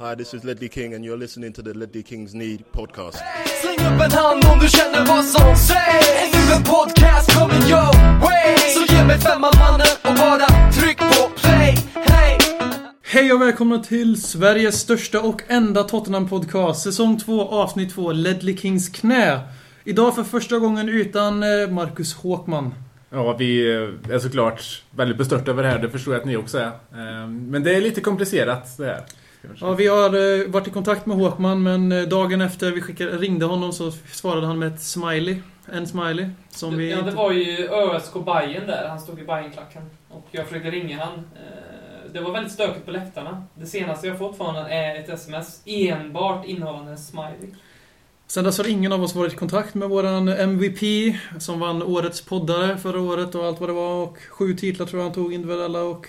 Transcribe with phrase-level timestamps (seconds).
[0.00, 3.18] Hi, this is Ledley King, and you're listening to the Ledley Kings Need podcast.
[3.62, 8.20] Släng upp en hand om du känner vad som sägs Nu en podcast coming your
[8.20, 12.38] way Så ge mig femman mannen och bara tryck på play Hey!
[13.02, 16.74] Hej och välkomna till Sveriges största och enda Tottenham-podcast.
[16.82, 19.40] Säsong 2, avsnitt 2, Ledley Kings knä.
[19.84, 22.74] Idag för första gången utan eh, Marcus Håkman.
[23.10, 23.72] Ja, vi
[24.10, 25.78] är såklart väldigt bestörta över det här.
[25.78, 26.66] Det förstår jag att ni också är.
[26.66, 29.04] Eh, Men det är lite komplicerat det här.
[29.60, 33.16] Ja, vi har eh, varit i kontakt med Håkman men eh, dagen efter vi skickade,
[33.16, 35.36] ringde honom så svarade han med ett smiley.
[35.72, 36.28] En smiley.
[36.50, 38.88] Som vi Ja, det var ju ÖSK Bajen där.
[38.88, 39.82] Han stod i Bajenklacken.
[40.08, 41.14] Och jag försökte ringa han.
[41.14, 43.42] Eh, Det var väldigt stökigt på läktarna.
[43.54, 47.50] Det senaste jag fått från honom är ett sms enbart innehållande en smiley.
[48.26, 52.20] Sen dess har ingen av oss varit i kontakt med våran MVP som vann Årets
[52.24, 54.02] poddare förra året och allt vad det var.
[54.02, 56.06] Och sju titlar tror jag han tog individuella och...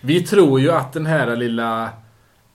[0.00, 1.90] Vi tror ju att den här lilla,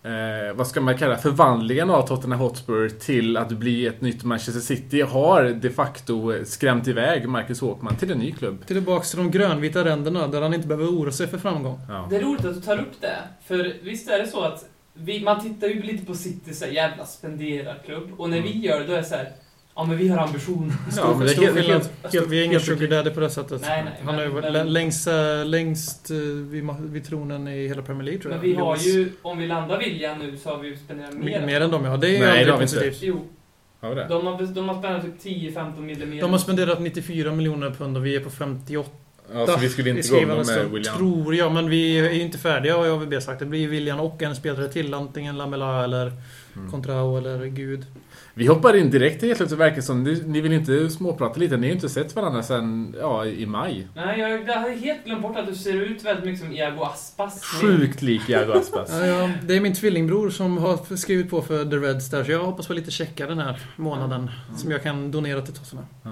[0.03, 4.61] eh, vad ska man kalla förvandlingen av Tottenham Hotspur till att bli ett nytt Manchester
[4.61, 8.65] City har de facto skrämt iväg Marcus Håkman till en ny klubb.
[8.65, 11.79] Tillbaks till de grönvita ränderna där han inte behöver oroa sig för framgång.
[11.89, 12.07] Ja.
[12.09, 13.17] Det är roligt att du tar upp det.
[13.47, 16.71] För visst är det så att vi, man tittar ju lite på City så här,
[16.71, 18.13] jävla spenderarklubb.
[18.17, 19.31] Och när vi gör det, då är det så här.
[19.79, 20.73] Ja men vi har ambition.
[20.97, 23.61] Ja, men det är helt, helt, Helt, vi är helt sugar daddy på det sättet.
[23.61, 27.47] Nej, nej, han har ju men- varit men- längst, äh, längst äh, vid, vid tronen
[27.47, 28.47] i hela Premier League tror Men jag.
[28.47, 31.23] vi har ju, om vi landar William nu så har vi ju spenderat mer.
[31.39, 31.97] mer, mer än dem ja.
[31.97, 32.91] Det är Nej, det har vi inte.
[33.01, 33.21] Jo,
[33.81, 34.05] Ja, det.
[34.09, 36.21] de har, de har spenderat typ 10-15 miljoner mer.
[36.21, 38.89] De har spenderat 94 miljoner pund och vi är på 58
[39.33, 40.97] Ja, så vi skulle inte gå med stund, William.
[40.97, 43.39] Tror jag, men vi är ju inte färdiga har AVB sagt.
[43.39, 44.93] Det blir William och en spelare till.
[44.93, 46.11] Antingen Lamela eller
[46.55, 46.71] Mm.
[46.71, 47.85] Contrao eller Gud.
[48.33, 49.49] Vi hoppar in direkt helt plötsligt.
[49.49, 51.57] Det verkar som ni, ni vill inte småprata lite.
[51.57, 53.87] Ni har ju inte sett varandra sedan ja, i maj.
[53.95, 56.83] Nej, jag, jag hade helt glömt bort att du ser ut väldigt mycket som Iago
[56.83, 57.43] Aspas.
[57.43, 58.89] Sjukt lik Iago Aspas.
[58.99, 62.31] Ja, ja, det är min tvillingbror som har skrivit på för The Reds där, så
[62.31, 64.29] jag hoppas på lite checka den här månaden.
[64.57, 65.85] Som jag kan donera till Tottenham.
[66.03, 66.11] Ja.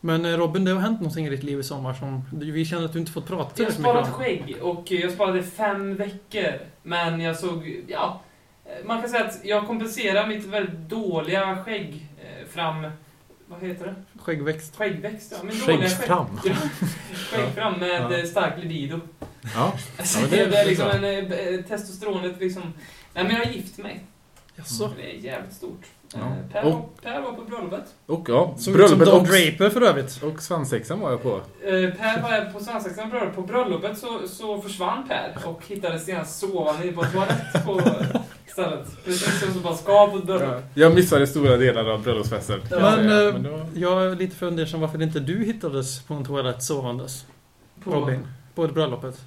[0.00, 2.22] Men eh, Robin, det har hänt någonting i ditt liv i sommar som...
[2.32, 4.46] Vi känner att du inte fått prata Jag tillräckligt har mycket sparat om.
[4.46, 6.52] skägg och jag sparade fem veckor.
[6.82, 8.20] Men jag såg, ja.
[8.84, 12.86] Man kan säga att jag kompenserar mitt väldigt dåliga skägg eh, fram...
[13.46, 13.94] Vad heter det?
[14.22, 14.76] Skäggväxt.
[14.76, 15.42] Skäggväxt, ja.
[15.42, 16.26] Min dåliga skägg- Skäggfram.
[17.30, 18.18] Skäggfram med Ja.
[18.18, 19.00] eh, stark libido.
[19.54, 19.72] Ja.
[19.98, 20.94] Alltså, Ja, men det, det- är det är liksom bra.
[20.96, 22.62] en eh, testosteronet liksom...
[23.14, 24.00] Nej men jag har gift mig.
[24.56, 24.90] Jaså?
[24.96, 25.82] Det är jävligt stort.
[26.14, 26.18] Ja.
[26.52, 27.84] Per, Och- var, per var på bröllopet.
[28.06, 30.22] Och ja, som bröllopet Don och, Draper för övrigt.
[30.22, 31.36] och svensexan var jag på.
[31.64, 33.34] Eh, Per var på svensexan bröllop.
[33.34, 37.80] På bröllopet så, så försvann Per och hittades senast sovande på toalett på
[38.52, 39.04] stället.
[39.04, 40.62] Precis som man ska på bröllop.
[40.74, 42.60] Jag missade stora delar av bröllopsfesten.
[42.70, 43.28] jag Men, säga.
[43.28, 47.26] eh, Men var- Jag är lite fundersam varför inte du hittades på en toalett sovandes.
[47.84, 48.26] På, Robin.
[48.54, 49.20] På ett bröllopet.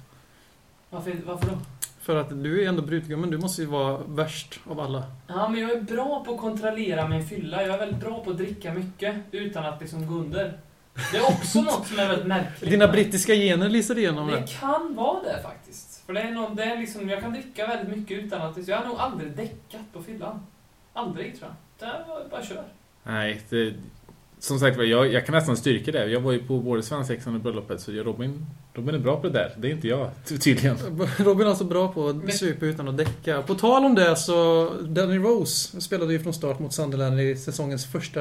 [0.90, 1.58] Varför, varför då?
[2.00, 5.02] För att du är ändå brudgummen, du måste ju vara värst av alla.
[5.26, 7.62] Ja, men jag är bra på att kontrollera min fylla.
[7.62, 10.58] Jag är väldigt bra på att dricka mycket utan att liksom gå under.
[11.12, 12.70] Det är också något som är väldigt märkligt.
[12.70, 14.36] Dina brittiska gener lyser igenom det.
[14.40, 15.83] Det kan vara det faktiskt.
[16.06, 18.68] För det är någon, det är liksom, jag kan dricka väldigt mycket utan att...
[18.68, 20.40] Jag har nog aldrig däckat på fyllan.
[20.92, 21.88] Aldrig, tror jag.
[21.88, 22.64] Det var bara kör.
[23.02, 23.74] Nej, det,
[24.38, 26.06] som sagt var, jag, jag kan nästan styrka det.
[26.06, 29.26] Jag var ju på både svensexan och bröllopet, så jag, Robin, Robin är bra på
[29.26, 29.52] det där.
[29.58, 30.76] Det är inte jag, ty- tydligen.
[31.18, 33.42] Robin är alltså bra på att supa utan att däcka.
[33.42, 37.86] På tal om det så, Danny Rose spelade ju från start mot Sunderland i säsongens
[37.86, 38.20] första...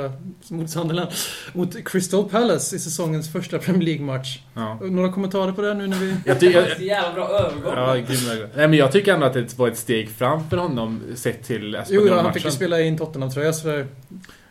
[0.50, 1.10] Mot Sunderland?
[1.54, 4.40] Mot Crystal Palace i säsongens första Premier League-match.
[4.54, 4.80] Ja.
[4.82, 6.16] Några kommentarer på det nu när vi...
[6.26, 7.74] Jag, Det ty, var jag, ett jävla bra övergång.
[7.76, 8.48] ja, grym.
[8.56, 11.62] Nej, men jag tycker ändå att det var ett steg fram för honom sett till
[11.64, 12.34] Jo, ja, han Espanyol-matchen.
[12.34, 13.88] fick ju spela in Tottenham-tröja så det...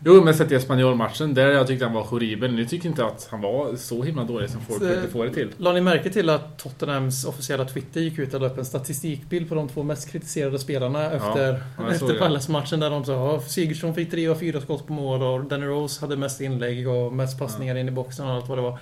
[0.05, 2.53] Jo, men sett till Espanyol-matchen, där jag tyckte han var horribel.
[2.53, 5.31] Nu tycker jag inte att han var så himla dålig som folk försökte få det
[5.35, 5.49] till.
[5.57, 9.49] La ni märke till att Tottenhams officiella Twitter gick ut och la upp en statistikbild
[9.49, 12.19] på de två mest kritiserade spelarna efter, ja, efter det.
[12.19, 15.67] Palace-matchen där de sa ja, Sigurdsson fick tre av fyra skott på mål och Danny
[15.67, 18.79] Rose hade mest inlägg och mest passningar in i boxen och allt vad det var.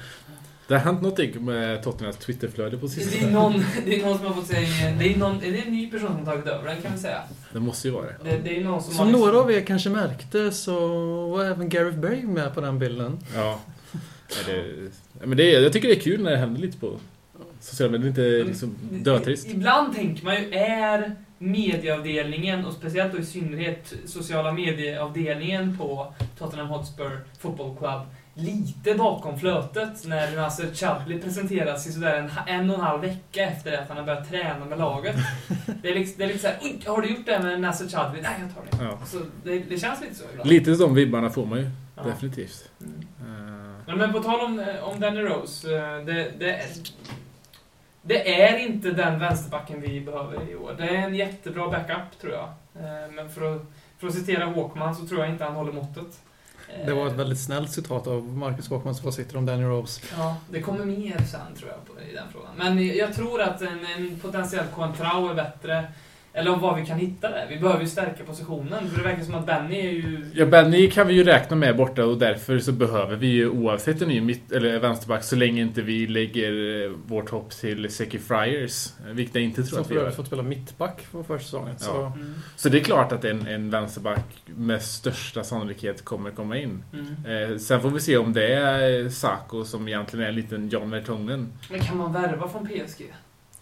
[0.68, 3.26] Det har hänt någonting med Tottenhams Twitterflöde på Det sistone.
[3.28, 4.68] är, någon, det är någon som har fått säga...
[4.98, 6.98] Det är, någon, är det en ny person som har tagit över den kan vi
[6.98, 7.22] säga.
[7.52, 8.16] Det måste ju vara det.
[8.30, 9.12] Det, det är någon som Som har...
[9.12, 10.78] några av er kanske märkte så
[11.28, 13.18] var även Gareth Bale med på den bilden.
[13.34, 13.60] Ja.
[14.46, 14.64] Nej,
[15.12, 16.92] det, men det, är- jag tycker det är kul när det händer lite på
[17.60, 18.08] sociala medier.
[18.08, 19.46] Inte liksom dötrist.
[19.48, 26.68] Ibland tänker man ju, är medieavdelningen och speciellt då i synnerhet sociala medieavdelningen på Tottenham
[26.68, 28.00] Hotspur Football Club
[28.34, 32.30] lite bakom flötet när Nasser Chadli presenteras i sådär en,
[32.60, 35.16] en och en halv vecka efter att han har börjat träna med laget.
[35.82, 38.20] Det är liksom, det är lite såhär, har du gjort det med Nasser Chadli?
[38.22, 38.84] Nej, jag tar det.
[38.84, 38.98] Ja.
[39.06, 40.50] Så det, det känns lite så ibland.
[40.50, 41.70] Lite de vibbarna får man ju.
[41.96, 42.02] Ja.
[42.02, 42.70] Definitivt.
[42.80, 42.94] Mm.
[43.20, 45.76] Eh, Ja, men på tal om, eh, om Danny Rose.
[45.76, 46.60] eh, Det, det,
[48.02, 50.74] Det är inte den vänsterbacken vi behöver i år.
[50.78, 52.48] Det är en jättebra backup, tror jag.
[52.84, 53.62] Eh, Men för att,
[53.98, 56.20] för att citera Håkman så tror jag inte han håller måttet.
[56.68, 60.00] Eh, Det var ett väldigt snällt citat av Marcus Håkmans åsikter om Danny Rose.
[60.18, 62.50] Ja, det kommer mer sen tror jag på, i den frågan.
[62.56, 65.92] Men jag tror att en, en potentiell Coentrao är bättre.
[66.32, 67.46] Eller om vad vi kan hitta där.
[67.48, 68.88] Vi behöver ju stärka positionen.
[68.90, 70.24] För det verkar som att Benny är ju...
[70.34, 74.02] Ja, Benny kan vi ju räkna med borta och därför så behöver vi ju oavsett
[74.02, 78.18] en ny mitt, eller vänsterback så länge inte vi lägger eh, vårt hopp till Seki
[78.18, 78.86] Friars.
[79.06, 80.10] eh, Vilket jag inte tror Som att för vi gör.
[80.10, 81.74] fått spela mittback på försäsongen.
[81.80, 81.84] Ja.
[81.86, 86.58] Så Mm, Så det är klart att en, en vänsterback med största sannolikhet kommer komma
[86.58, 86.82] in.
[86.92, 87.50] mm.
[87.52, 90.90] Eh, sen får vi se om det är Sako som egentligen är en liten John
[90.90, 91.52] Vertongen.
[91.70, 93.12] Men kan man värva från PSG?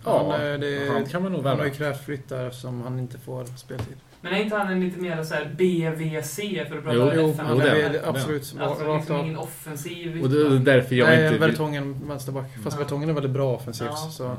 [0.08, 1.68] Ja, han, eh, det, han kan man nog han har värva.
[1.68, 3.96] ju krävt flytt där eftersom han inte får speltid.
[4.20, 6.36] Men är inte han en lite mer så här BVC
[6.68, 10.22] för att prata Jo, Jo, han det är absolut Alltså rakt liksom ingen offensiv.
[10.22, 11.50] Och det är därför jag Nej, inte vill...
[11.50, 12.46] Vertongen vänsterback.
[12.64, 12.82] Fast Ja.
[12.82, 13.88] Vertongen är väldigt bra offensivt.
[13.90, 13.96] Ja.
[13.96, 14.36] Så.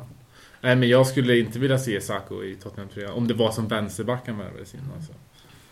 [0.62, 3.68] Nej, men jag skulle inte vilja se Sako i Tottenham 3 om det var som
[3.68, 4.80] vänsterback han värvades in.
[4.96, 5.14] Alltså.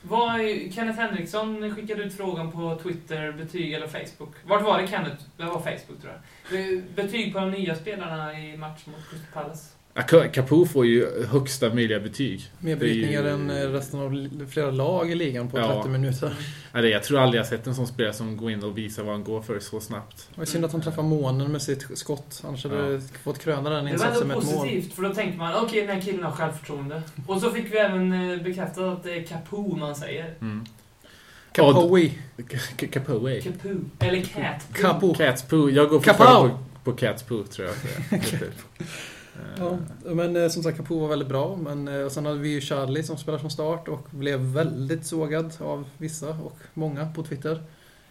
[0.01, 0.39] Vad
[0.71, 4.35] Kenneth Henriksson skickade ut frågan på Twitter, betyg eller Facebook.
[4.45, 5.23] Vart var det Kenneth?
[5.37, 6.81] Det var Facebook tror jag.
[6.95, 9.76] Betyg på de nya spelarna i match mot Crystal Palace.
[9.99, 12.51] Ja, Ka- Capo får ju högsta möjliga betyg.
[12.59, 15.73] Mer Det är ju- brytningar än eh, resten av flera lag i ligan på Ja.
[15.75, 16.33] 30 minuter.
[16.73, 19.13] Eller jag tror aldrig jag sett en sån spelare som går in och visar vad
[19.13, 20.27] han går för så snabbt.
[20.33, 22.41] Det var synd att han träffade månen med sitt skott.
[22.47, 22.81] Annars hade Ja.
[22.83, 24.55] det fått kröna den Det var insatsen med ett mål.
[24.55, 27.01] positivt, för då tänker man okej, den här killen har självförtroende.
[27.27, 30.33] Och så fick vi även eh, bekräftat att det är Capo man säger.
[30.41, 30.65] Mm.
[31.51, 32.09] Capoe.
[32.77, 33.43] K- Capo, eh.
[33.43, 33.69] Capo.
[33.99, 34.67] Eller Cat.
[34.73, 35.13] Capo.
[35.13, 35.69] Cats Poo.
[35.69, 36.49] Jag går fortfarande
[36.83, 38.21] på, på Cats Poo, tror jag.
[39.57, 39.77] Ja,
[40.13, 41.55] men eh, som sagt Capo var väldigt bra.
[41.61, 45.05] Men eh, och sen hade vi ju Charlie som spelar från start och blev väldigt
[45.05, 47.63] sågad av vissa och många på Twitter.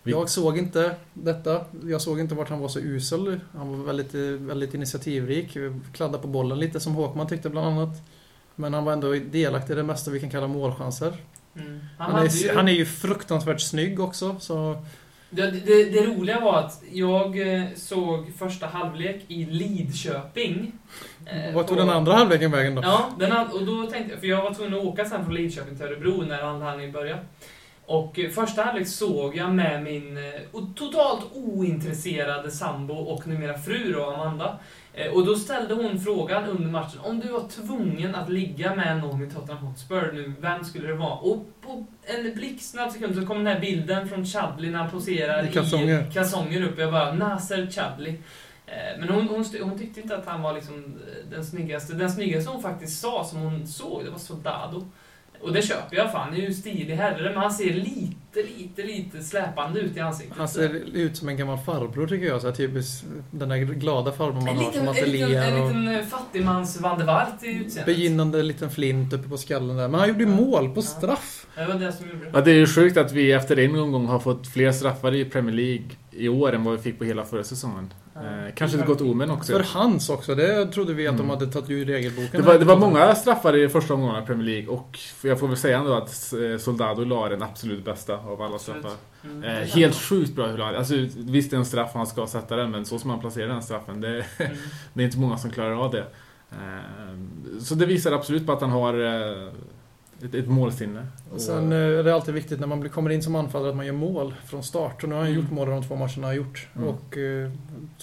[0.03, 1.65] Vi- Jag såg inte detta.
[1.85, 3.41] Jag såg inte vart han var så usel.
[3.57, 5.57] Han var väldigt, eh, väldigt initiativrik.
[5.93, 7.97] Kladdade på bollen lite som Håkman tyckte bland annat.
[8.55, 11.13] Men han var ändå delaktig i det mesta vi kan kalla målchanser.
[11.57, 11.81] Mm.
[11.99, 14.37] Han, hade är, ju- han är ju fruktansvärt snygg också.
[14.41, 14.83] Så
[15.31, 20.73] Det, det, det roliga var att jag eh, såg första halvlek i Lidköping.
[21.27, 22.83] eh, vart tog på- den andra halvleken vägen då?
[22.85, 25.77] Ja, den och då tänkte jag, för jag var tvungen att åka sen från Lidköping
[25.77, 27.21] till Örebro när andra halvlek började.
[27.87, 30.19] Och eh, första halvlek såg jag med min
[30.77, 34.59] totalt ointresserade sambo och numera fru då, Amanda.
[34.97, 38.99] Eh, Och då ställde hon frågan under matchen, om du var tvungen att ligga med
[39.01, 41.15] någon i Tottenham Hotspur nu, vem skulle det vara?
[41.15, 45.45] Och på en blixtsnabb sekund så kom den här bilden från Chadley när han poserar
[45.47, 46.07] I kalsonger.
[46.11, 46.79] i kalsonger upp.
[46.79, 48.15] Jag bara, Nasser Chadley.
[48.67, 50.75] Eh, Men hon, hon, hon tyckte inte att han var liksom
[51.09, 51.95] eh, den snyggaste.
[51.95, 54.87] Den snyggaste hon faktiskt sa, som hon såg, det var Soldado.
[55.41, 58.43] Och det köper jag, för han är ju en stilig herre, men han ser lite,
[58.59, 60.37] lite, lite släpande ut i ansiktet.
[60.39, 62.41] Han ser ut som en gammal farbror tycker jag.
[62.41, 65.55] Så här, typiskt den där glada farbrorn man en har liten, som en liten, ateljén
[65.55, 67.87] en och liten eh, fattigmans Van der Waart i utseendet.
[67.87, 69.89] begynnande liten flint uppe på skallen där.
[69.89, 70.83] Men han gjorde ju mål på Ja.
[70.83, 71.47] straff.
[71.57, 72.31] Det var det som gjorde det.
[72.35, 75.25] Ja, det är ju sjukt att vi efter en omgång har fått fler straffar i
[75.25, 77.93] Premier League i år än vad vi fick på hela förra säsongen.
[78.23, 79.53] Eh, kanske ett gott omen också.
[79.53, 80.35] För hans också.
[80.35, 81.31] Det trodde vi att de Mm.
[81.39, 82.41] hade tagit ur regelboken.
[82.41, 85.49] Det var, det var många straffar i första omgången av Premier League och jag får
[85.49, 88.91] väl säga ändå att eh, Soldado la den absolut bästa av alla straffar.
[89.25, 89.45] Mm.
[89.45, 90.75] Eh, helt sjukt bra hur han...
[90.77, 93.49] Alltså visst det är en straff han ska sätta den men så som han placerar
[93.49, 94.53] den straffen, det, Mm.
[94.95, 96.07] det är inte många som klarar av det.
[96.53, 99.49] Eh, så det visar absolut på att han har eh,
[100.25, 101.07] ett, ett målsinne.
[101.33, 103.77] Och sen eh, är det alltid viktigt när man blir- kommer in som anfallare att
[103.77, 105.03] man gör mål från start.
[105.03, 105.43] Och nu har han Mm.
[105.43, 106.69] gjort mål i de två matcherna han har gjort.
[106.77, 106.89] Mm.
[106.89, 107.51] Och eh,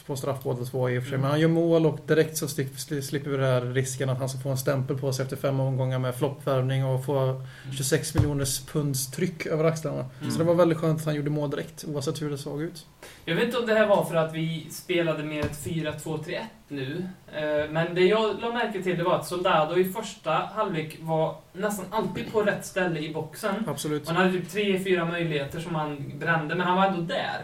[0.06, 1.16] på straff båda två i och för sig.
[1.16, 1.22] Mm.
[1.22, 4.18] Men han gör mål och direkt så sli- sli- slipper vi den här risken att
[4.20, 7.42] han ska få en stämpel på sig efter fem omgångar med floppvärvning och få
[7.78, 10.06] 26 miljoners punds tryck över axlarna.
[10.22, 10.32] Mm.
[10.32, 12.86] Så det var väldigt skönt att han gjorde mål direkt oavsett hur det såg ut.
[13.26, 16.38] Jag vet inte om det här var för att vi spelade med ett 4-2-3-1
[16.76, 17.06] nu.
[17.34, 21.36] eh, Men det jag la märke till det var att Soldado i första halvlek var
[21.54, 23.56] nästan alltid på rätt ställe i boxen.
[23.68, 24.08] Absolut.
[24.08, 27.40] Han hade typ tre, fyra möjligheter som han brände, men han var ändå där.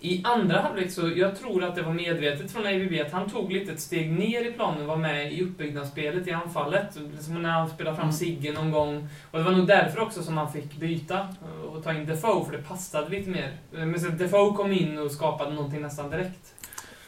[0.00, 3.52] I andra halvlek så, jag tror att det var medvetet från AVB att han tog
[3.52, 6.96] lite ett steg ner i planen, var med i uppbyggnadsspelet i anfallet.
[7.20, 8.12] Som när han spelade fram Mm.
[8.12, 9.08] Sigge någon gång.
[9.30, 11.28] Och det var nog därför också som han fick byta
[11.72, 13.56] och ta in Defoe, för det passade lite mer.
[13.70, 16.54] Men sen Defoe kom in och skapade någonting nästan direkt.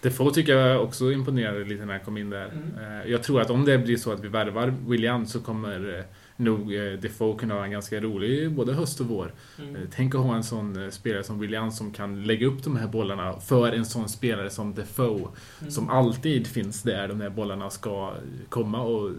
[0.03, 2.45] Defoe tycker jag också imponerade lite när han kom in där.
[2.49, 3.01] Mm.
[3.03, 6.05] Eh, Jag tror att om det blir så att vi värvar William så kommer eh,
[6.37, 9.35] nog eh, Defoe kunna ha en ganska rolig både höst och vår.
[9.59, 9.77] Mm.
[9.77, 12.77] Eh, Tänk att ha en sån eh, spelare som William som kan lägga upp de
[12.77, 15.29] här bollarna för en sån spelare som Defoe.
[15.61, 15.71] Mm.
[15.71, 18.13] Som alltid finns där de här bollarna ska
[18.49, 18.81] komma.
[18.83, 19.11] Och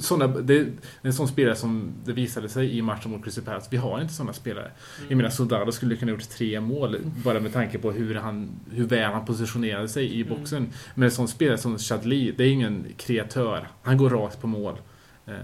[0.00, 0.66] såna, det,
[1.02, 3.68] en sån spelare som det visade sig i matchen mot Crystal Palace.
[3.70, 4.64] Vi har inte såna spelare.
[4.98, 5.06] Mm.
[5.08, 8.50] Jag menar Soldado skulle kunna ha gjort tre mål bara med tanke på hur, han,
[8.70, 10.38] hur väl han positionerade sig i Mm.
[10.38, 10.68] boxen.
[10.94, 13.68] Men en sån spelare som Chadli, det är ingen kreatör.
[13.82, 14.74] Han går rakt på mål.
[15.26, 15.34] Eh,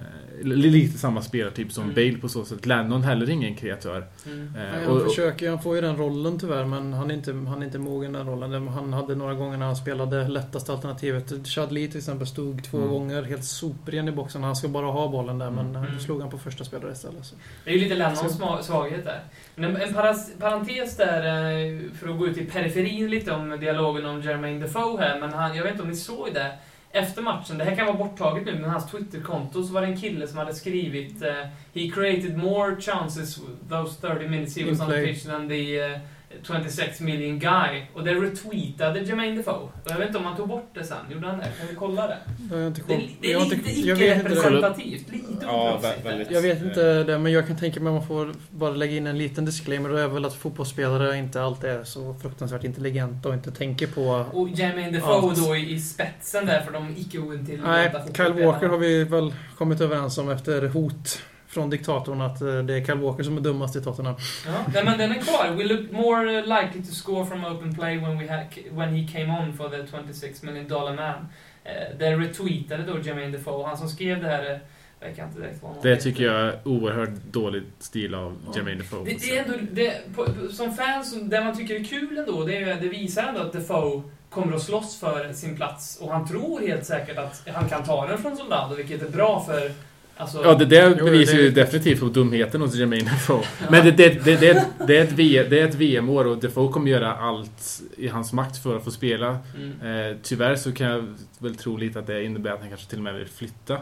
[0.43, 1.95] li- lite samma spelartyp som Mm.
[1.95, 2.67] Bale på så sätt.
[2.67, 4.07] Lennon heller ingen kreatör.
[4.27, 4.53] Mm.
[4.57, 7.63] Eh, han och- försöker, han får ju den rollen tyvärr men han är inte, han
[7.63, 8.69] är inte mogen den rollen.
[8.69, 11.47] Han hade några gånger när han spelade lättaste alternativet.
[11.49, 12.91] Chadli till exempel stod två Mm.
[12.91, 14.43] gånger helt sopren i boxen.
[14.43, 15.85] Han ska bara ha bollen där men Mm.
[15.85, 16.01] Mm.
[16.01, 17.25] slog han på första spelare istället.
[17.27, 17.35] Så.
[17.65, 19.21] Det är ju lite Lennons Så- svaghet där.
[19.55, 23.57] Men en, en paras, parentes där, eh, för att gå ut i periferin lite om
[23.61, 26.53] dialogen om Jermaine Defoe här, men han, jag vet inte om ni såg det.
[26.97, 29.97] Efter matchen, det här kan vara borttaget nu, men hans Twitterkonto så var det en
[29.97, 33.39] kille som hade skrivit eh, He created more chances
[33.69, 35.99] those 30 minutes he was on the pitch than the eh,
[36.43, 37.83] 26 million guy.
[37.95, 39.55] Och det retweetade Jermaine Defoe.
[39.55, 40.97] Och jag vet inte om han tog bort det sen.
[41.11, 41.45] Gjorde han det?
[41.59, 42.19] Kan vi kolla det?
[42.39, 45.13] Det har jag inte Det det jag är lite jag icke-representativt.
[45.13, 46.31] Lite Ja, väldigt.
[46.31, 49.07] Jag vet inte det, men jag kan tänka mig att man får bara lägga in
[49.07, 49.91] en liten disclaimer.
[49.91, 53.87] Och det är väl att fotbollsspelare inte alltid är så fruktansvärt intelligenta och inte tänker
[53.87, 54.27] på...
[54.33, 55.47] Och Jermaine Defoe Allt.
[55.47, 58.47] då i, spetsen där för de icke ointelligenta Nej, Kyle.
[58.47, 61.21] Walker har vi väl kommit överens om efter hot
[61.57, 64.15] från diktatorn att eh, det är Kyle Walker som är dummast i Tottenham.
[64.47, 65.51] Ja, nej, men den är kvar.
[65.57, 69.09] We look more uh, likely to score from open play when, we ha- when he
[69.13, 71.29] came on for the 26 million dollar man.
[71.65, 73.67] Eh, det retweetade då Jermaine Defoe.
[73.67, 74.59] Han som skrev det här, eh,
[75.01, 78.53] jag kan inte direkt vad han Det tycker jag är oerhört dålig stil av Ja.
[78.57, 79.05] Jermaine Defoe.
[79.05, 82.57] Det, det är ändå, det, på, som fans, det man tycker är kul ändå, det,
[82.57, 85.99] är, det visar ändå att Defoe kommer att slåss för sin plats.
[86.01, 89.45] Och han tror helt säkert att han kan ta den från Soldado, vilket är bra
[89.47, 89.73] för...
[90.19, 93.43] Alltså, Ja, det där bevisar det- ju definitivt på dumheten hos Jermaine Defoe.
[93.71, 96.73] Men det, det, det, det, det, är ett V- det är ett VM-år och Defoe
[96.73, 99.39] kommer göra allt i hans makt för att få spela.
[99.57, 100.11] Mm.
[100.11, 102.99] Eh, tyvärr så kan jag väl tro lite att det innebär att han kanske till
[102.99, 103.75] och med vill flytta.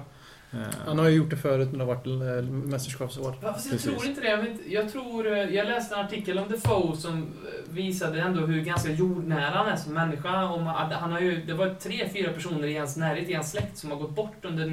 [0.52, 3.34] Eh, Han har ju gjort det förut när det har varit eh, mästerskapsår.
[3.42, 3.92] Ja, fast jag Precis.
[3.94, 4.28] tror inte det.
[4.28, 8.40] Jag, vet, jag, tror, eh, jag läste en artikel om Defoe som eh, visade ändå
[8.46, 10.44] hur ganska jordnära han är som människa.
[10.44, 13.50] Om, att han har ju, det var tre, fyra personer i hans närhet, i hans
[13.50, 14.66] släkt, som har gått bort under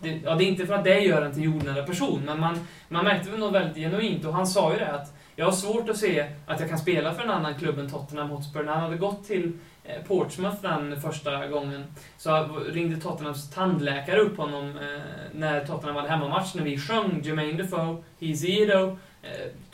[0.00, 2.66] det, ja, det är inte för att det gör en till jordnära person, men man,
[2.88, 4.24] man märkte väl något väldigt genuint.
[4.24, 7.14] Och han sa ju det att jag har svårt att se att jag kan spela
[7.14, 8.62] för en annan klubb än Tottenham Hotspur.
[8.62, 9.52] När han hade gått till
[9.84, 11.84] eh, Portsmouth den första gången
[12.16, 15.00] så ringde Tottenhams tandläkare upp honom eh,
[15.32, 18.98] när Tottenham hade hemmamatch, när vi sjöng Jermaine Defoe, He's Edo,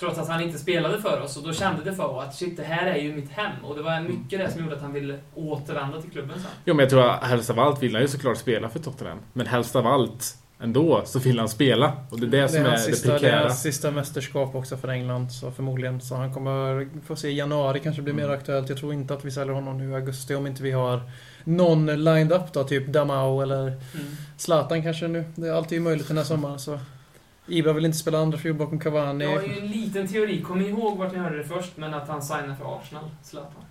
[0.01, 1.37] trots att han inte spelade för oss.
[1.37, 3.65] Och då kände Defoe att shit, det här är ju mitt hem.
[3.65, 6.51] Och det var mycket det som gjorde att han ville återvända till klubben sen.
[6.65, 9.19] Jo, men jag tror att helst av allt vill han ju såklart spela för Tottenham.
[9.33, 11.93] Men helst av allt ändå så vill han spela.
[12.11, 13.41] Och det är det, som är, hans det sista, det är prekära.
[13.41, 16.01] hans sista mästerskap också för England, så förmodligen.
[16.01, 18.37] Så han kommer få se i januari kanske blir mer Mm.
[18.39, 18.69] aktuellt.
[18.69, 21.01] Jag tror inte att vi säljer honom nu i augusti om inte vi har
[21.45, 23.77] någon lined up då, typ Damau eller Mm.
[24.37, 25.25] Zlatan kanske nu.
[25.35, 26.79] Det är alltid möjligt den här sommaren så.
[27.47, 29.25] Ibra vill inte spela andra fjol bakom Cavani.
[29.25, 32.09] Jag har ju en liten teori, kom ihåg vart ni hörde det först, men att
[32.09, 33.65] han signar för Arsenal, Zlatan.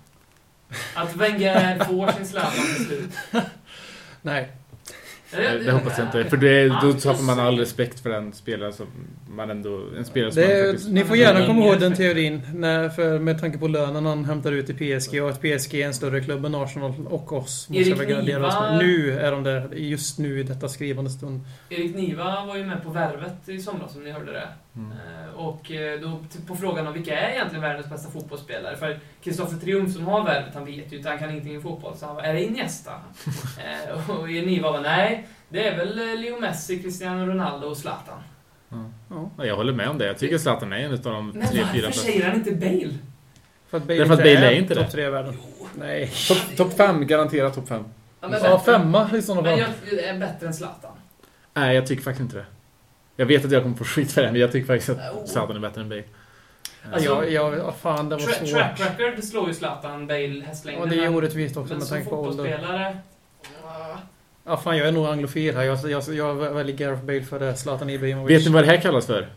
[0.95, 3.11] Att Wenger får sin Zlatan till slut.
[4.21, 4.51] Nej.
[5.37, 6.25] Nej, Det hoppas jag inte.
[6.25, 8.85] För det, då tappar man all respekt för den spelare som
[9.29, 9.81] man ändå...
[9.97, 10.89] En spelare som Det faktiskt...
[10.89, 12.41] ni får gärna det är komma ihåg den teorin.
[12.55, 15.85] När, för, med tanke på lönen han hämtar ut i PSG och att PSG är
[15.87, 17.69] en större klubb än Arsenal och oss.
[17.69, 18.27] Måste Erik oss.
[18.27, 19.69] Niva- Nu är de det.
[19.73, 21.41] Just nu i detta skrivande stund.
[21.69, 24.47] Erik Niva var ju med på Värvet i somras, om ni hörde det.
[24.75, 24.91] Mm.
[24.91, 28.77] Eh, Och eh, då på frågan om vilka är egentligen världens bästa fotbollsspelare?
[28.77, 31.97] För Kristoffer Triumf som har värvet, han vet ju inte, han kan ingenting om fotboll.
[31.97, 32.91] Så han var, är det Iniesta?
[33.63, 38.19] Eh, och Niva var, nej, det är väl Leo Messi, Cristiano Ronaldo och Zlatan.
[38.69, 39.29] Ja.
[39.37, 40.05] Ja, jag håller med om det.
[40.05, 42.03] Jag tycker Zlatan är en av de Men tre, fyra varför bästa.
[42.05, 42.93] säger han inte Bale?
[43.69, 44.83] För att Bale Därför att inte Bale är inte det.
[44.83, 45.37] topp tre i världen.
[45.79, 46.11] Nej.
[46.27, 47.83] Topp top fem, garanterat topp fem.
[48.21, 49.69] Ja, men femma i sådana Men fall.
[49.91, 50.91] jag är bättre än Zlatan.
[51.53, 52.45] Nej, jag tycker faktiskt inte det.
[53.15, 55.25] Jag vet att jag kommer få skit för det, men jag tycker faktiskt att Oh.
[55.25, 56.03] Zlatan är bättre än Bale.
[56.91, 58.99] Ja, jag, jag, ja, fan, det var Tra- track svårt.
[58.99, 60.89] record slår ju Zlatan Bale Och hästlängden.
[60.89, 62.43] det är orättvist också Men med tanke på ålder.
[62.43, 62.97] fotbollsspelare...
[63.65, 63.97] ah,
[64.45, 65.63] Ja, fan, jag är nog anglofil här.
[65.63, 67.55] Jag, jag, jag väljer Gareth Bale för det.
[67.55, 68.37] Zlatan Ibrahimovic.
[68.39, 69.29] Vet ni vad det här kallas för?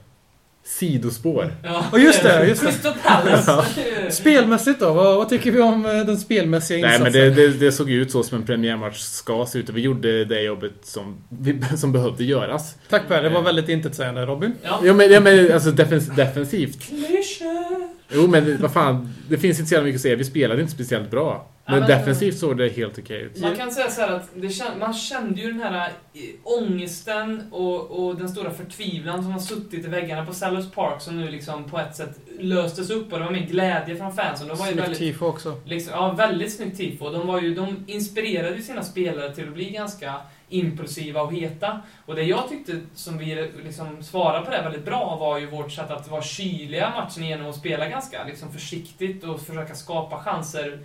[0.66, 1.54] Sidospår.
[1.62, 4.10] Ja, Och just det, just det.
[4.10, 4.92] Spelmässigt då?
[4.92, 7.22] Vad, vad tycker vi om eh, den spelmässiga Nej, insatsen?
[7.22, 9.68] men det, det, det såg ut så som en premiärmatch ska se ut.
[9.68, 12.74] Och vi gjorde det jobbet som, vi, som behövde göras.
[12.88, 14.52] Tack Per, det var väldigt intetsägande Robin.
[14.62, 14.80] Ja.
[14.84, 16.80] Ja, men, ja, men alltså defens, defensivt.
[16.82, 17.88] Klyschor.
[18.12, 19.14] Jo, men vad fan.
[19.28, 20.16] Det finns inte så mycket att säga.
[20.16, 21.48] Vi spelade inte speciellt bra.
[21.68, 23.40] Men men- defensivt såg det helt okej ut.
[23.40, 27.42] Man kan säga så här att det känd, man kände ju den här eh, ångesten
[27.50, 31.30] och, och den stora förtvivlan som har suttit i väggarna på Sellers Park som nu
[31.30, 34.48] liksom på ett sätt löstes upp och det var mer glädje från fansen.
[34.48, 35.60] De var ju Snyggt väldigt, tifo också.
[35.64, 37.10] liksom, ja, väldigt snyggt tifo.
[37.10, 40.14] De, var ju, de inspirerade ju sina spelare till att bli ganska
[40.48, 41.80] impulsiva och heta.
[42.06, 45.72] Och det jag tyckte som vi liksom svarade på det väldigt bra var ju vårt
[45.72, 50.78] sätt att vara kyliga matchen igenom och spela ganska liksom försiktigt och försöka skapa chanser.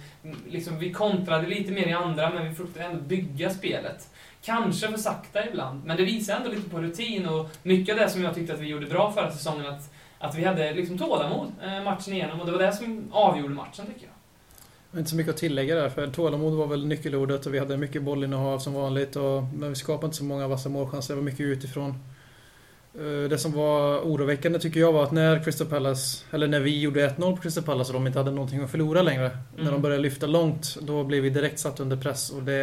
[0.48, 4.10] Liksom, vi kontrade lite mer i andra, men vi försökte ändå bygga spelet.
[4.44, 8.10] Kanske för sakta ibland, men det visar ändå lite på rutin och mycket av det
[8.10, 11.52] som jag tyckte att vi gjorde bra förra säsongen, att, att vi hade liksom tålamod
[11.64, 14.21] eh, matchen igenom och det var det som avgjorde matchen tycker jag.
[14.98, 18.04] Inte så mycket att tillägga där, för tålamod var väl nyckelordet och vi hade mycket
[18.04, 19.16] bollinnehav som vanligt.
[19.16, 21.90] Och, men vi skapade inte så många vassa målchanser, det var mycket utifrån.
[22.96, 26.80] Eh, Det som var oroväckande tycker jag var att när Crystal Palace, eller när vi
[26.82, 29.32] gjorde 1-0 på Crystal Palace och de inte hade någonting att förlora längre.
[29.58, 32.54] När de började lyfta långt, då blev vi direkt satt under press och det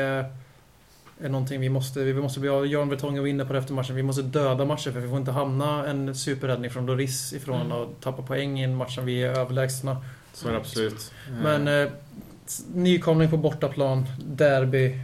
[1.20, 2.66] är någonting vi måste, vi måste bli av.
[2.66, 3.96] Jan Vertongen var inne på det efter matchen.
[3.96, 7.72] Vi måste döda matcher för vi får inte hamna en superräddning från Loris ifrån Mm.
[7.72, 9.96] och tappa poäng i en match som vi är överlägsna.
[10.32, 11.12] Så är det absolut.
[11.42, 11.88] Men eh,
[12.74, 15.00] nykomling på bortaplan, derby,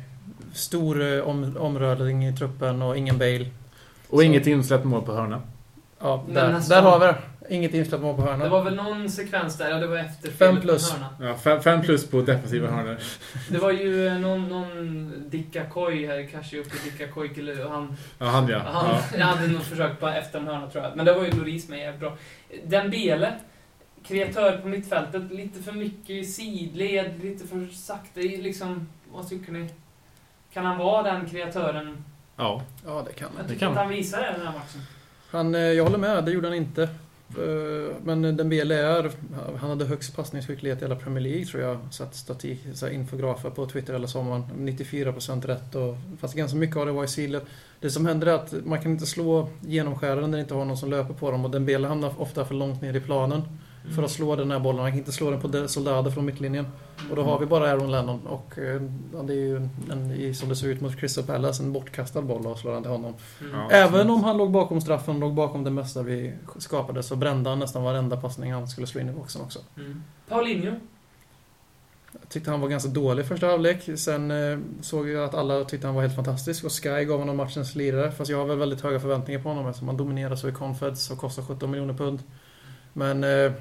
[0.54, 3.46] stor eh, om, omrörning i truppen och ingen Bale.
[4.08, 5.42] Och inget insläppt mål på hörna.
[6.00, 6.76] Ja, där, nästan.
[6.84, 7.16] där har vi det.
[7.48, 8.48] Inget insläppt mål på Det hörna.
[8.48, 10.92] var väl någon sekvens där, ja det var efter Fem plus.
[10.92, 11.08] hörna.
[11.30, 12.96] Ja, fem, fem plus på defensiva hörnor.
[13.50, 18.26] Det var ju eh, någon, någon Dickakoy här, kanske uppe i Dickakoy, eller han, Ja,
[18.26, 18.58] han ja.
[18.64, 19.24] han ja.
[19.24, 20.96] hade nog försökt på efter en hörna tror jag.
[20.96, 22.16] Men det var ju Loris med jävligt bra.
[22.64, 23.32] Dembele,
[24.06, 29.52] kreatör på mittfältet, lite för mycket i sidled, lite för sakta i liksom, vad tycker
[29.52, 29.68] ni?
[30.52, 32.04] Kan han vara den kreatören?
[32.36, 32.62] ja.
[32.86, 33.42] Ja, det kan Jag man.
[33.42, 33.86] Det tycker kan att han.
[33.86, 34.80] han visar det den här matchen.
[35.30, 36.82] Han, eh, jag håller med, det gjorde han inte.
[36.82, 39.10] Eh, Men Dembele är,
[39.60, 41.78] han hade högst passningsskicklighet i hela Premier League tror jag.
[41.90, 44.44] Satt statik, så infografer på Twitter hela sommaren.
[44.58, 47.42] 94% rätt och fast ganska mycket av det var i sidled.
[47.80, 50.76] Det som händer är att man kan inte slå genomskäraren när det inte har någon
[50.76, 53.42] som löper på dem och Dembele hamnar ofta för långt ner i planen
[53.92, 54.80] för att slå den här bollen.
[54.80, 56.66] Han kan inte slå den på Soldado från mittlinjen.
[57.10, 59.56] Och då har vi bara Aaron Lennon och eh, ja, det är ju
[59.90, 62.92] en, som det ser ut mot Crystal Palace, en bortkastad boll och slår han till
[62.92, 63.14] honom.
[63.40, 63.52] Mm.
[63.52, 63.70] Ja.
[63.70, 67.58] Även om han låg bakom straffen, låg bakom det mesta vi skapade, så brände han
[67.58, 69.58] nästan varenda passning han skulle slå in i boxen också.
[69.76, 70.02] Mm.
[70.28, 70.72] Paulinho,
[72.12, 73.88] Jag tyckte han var ganska dålig första halvlek.
[73.98, 77.36] Sen eh, såg jag att alla tyckte han var helt fantastisk och Sky gav honom
[77.36, 78.12] matchens lirare.
[78.12, 81.10] Fast jag har väl väldigt höga förväntningar på honom eftersom han dominerar så i Confeds
[81.10, 82.22] och kostar 17 miljoner pund.
[82.94, 83.52] Men eh,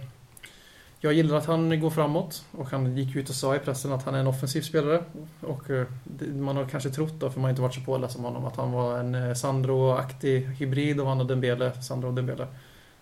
[1.00, 4.04] jag gillar att han går framåt och han gick ut och sa i pressen att
[4.04, 5.04] han är en offensiv spelare.
[5.42, 5.88] Och eh,
[6.36, 8.56] man har kanske trott då, för man har inte varit så påläst om honom, att
[8.56, 11.82] han var en eh, Sandro-aktig hybrid av han och Dembele.
[11.82, 12.48] Sandro och Dembele.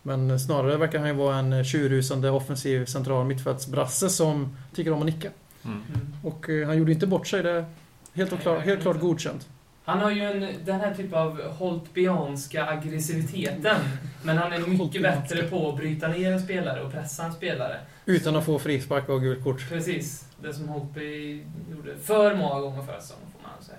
[0.01, 4.99] Men snarare verkar han ju vara en eh, tjurrusande offensiv central mittfältsbrasse som tycker om
[4.99, 5.29] att nicka.
[5.63, 5.83] Mm.
[5.87, 6.15] mm.
[6.23, 7.43] Och eh, han gjorde inte bort sig.
[7.43, 7.65] Det är
[8.13, 9.47] helt, och klar, helt klart godkänt.
[9.83, 13.75] Han har ju en, den här typen av holtbianska aggressiviteten.
[14.23, 17.79] Men han är mycket bättre på att bryta ner en spelare och pressa en spelare.
[18.05, 19.69] Utan att få frispark och gult kort.
[19.69, 20.25] Precis.
[20.41, 21.33] Det som Holtby
[21.71, 23.77] gjorde för många gånger förra säsongen, får man säga.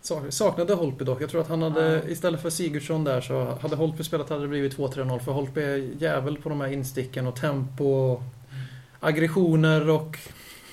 [0.00, 1.22] Sa- Saknade Holtby dock.
[1.22, 4.48] Jag tror att han hade, istället för Sigurdsson där, så hade Holtby spelat hade det
[4.48, 5.18] blivit 2-3-0.
[5.18, 8.22] För Holtby är jävel på de här insticken och tempo och
[9.00, 10.18] aggressioner och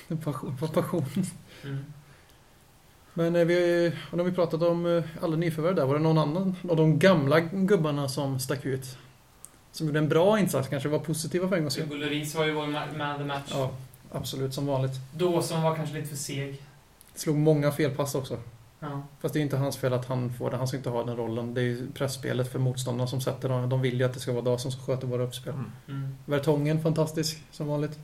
[0.24, 0.56] passion.
[0.74, 1.04] passion.
[1.64, 1.84] Mm.
[3.18, 6.56] Men eh, vi, när vi pratat om eh, alla nyförvärv där, var det någon annan
[6.70, 8.96] av de gamla gubbarna som stack ut?
[9.72, 11.86] Som gjorde en bra insats, kanske var positiva för en gångs skull.
[11.88, 13.50] Hugo Lloris var ju vår ma- man of the match.
[13.50, 13.70] Ja,
[14.12, 14.92] absolut som vanligt.
[15.14, 16.62] Dawson var kanske lite för seg.
[17.14, 18.38] Slog många felpass också.
[18.80, 19.02] Ja.
[19.20, 20.56] Fast det är inte hans fel att han får det.
[20.56, 21.54] Han ska inte ha den rollen.
[21.54, 23.68] Det är ju pressspelet för motståndarna som sätter dem.
[23.68, 25.54] De vill ju att det ska vara Dawson som sköter våra uppspel.
[25.88, 26.16] Mm.
[26.24, 27.98] Vertongen, fantastisk som vanligt.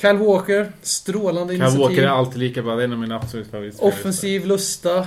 [0.00, 1.80] Kyle Walker, strålande Kyle initiativ.
[1.80, 2.76] Walker är alltid lika bra.
[2.76, 3.94] Det är en av mina absolut favoritspelare.
[3.94, 5.06] Offensiv lusta.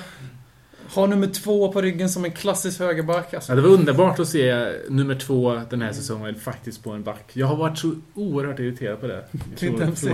[0.93, 3.34] Har nummer två på ryggen som en klassisk högerback.
[3.34, 7.04] Alltså, Ja, det var underbart att se nummer två den här säsongen faktiskt på en
[7.04, 7.32] back.
[7.34, 9.25] Jag har varit så oerhört irriterad på det.
[9.58, 10.13] Clint Dempsey.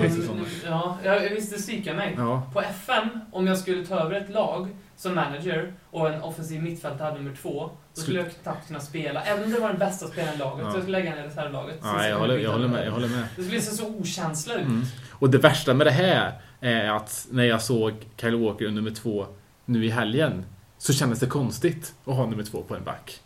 [0.66, 2.16] ja, jag visste psyka mig.
[2.18, 2.50] Ja.
[2.54, 7.06] På FM, om jag skulle ta över ett lag som manager och en offensiv mittfältare
[7.06, 9.24] hade nummer två, då skulle jag knappt kunna spela.
[9.24, 10.72] Även om det var den bästa spelaren i laget, Ja.
[10.72, 11.80] så jag skulle lägga ner reservlaget.
[11.84, 12.88] Ja, jag håller, jag håller med.
[12.88, 13.28] Jag håller med.
[13.36, 14.62] Det skulle se så okänsla ut.
[14.62, 14.84] Mm.
[15.12, 19.28] Och det värsta med det här är att när jag såg Kyle Walker nummer två
[19.66, 20.46] nu i helgen
[20.78, 23.20] så kändes det konstigt att ha nummer två på en back.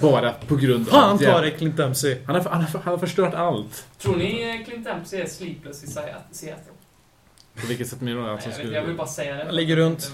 [0.00, 0.92] Bara på grund av...
[0.92, 2.18] Fan ta det Clint Dempsey!
[2.26, 3.86] Han har, han, har, han har förstört allt.
[3.98, 5.86] Tror ni Clint Dempsey är sleepless i
[6.30, 6.72] Seattle?
[7.60, 8.74] På vilket sätt menar du att han skulle...
[8.74, 9.44] jag vill bara säga det.
[9.44, 10.12] Han ligger runt.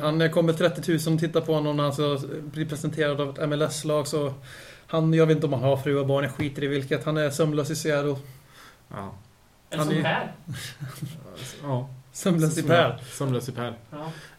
[0.00, 3.20] Han som eh, kommer 30 000 och tittar på honom när han ska bli presenterad
[3.20, 4.34] av ett MLS-lag så...
[4.86, 7.04] Han, jag vet inte om han har fru och barn, jag skiter i vilket.
[7.04, 8.16] Han är sömnlös i Seattle.
[8.88, 9.14] Ja.
[9.70, 10.32] Sån är- här.
[11.62, 11.88] ja.
[12.12, 12.98] Sömnlös i Per.
[13.10, 13.74] Sömnlös i Per.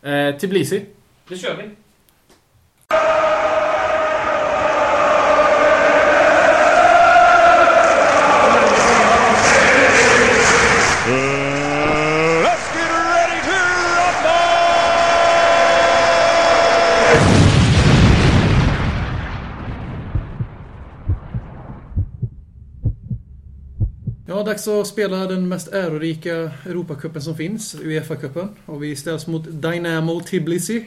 [0.02, 0.86] Ja, Eh, Tbilisi.
[1.28, 1.70] det kör vi.
[24.56, 26.32] Dags att spela den mest ärorika
[26.66, 28.48] Europacupen som finns, Uefa-cupen.
[28.66, 30.86] Och vi ställs mot Dynamo Tbilisi.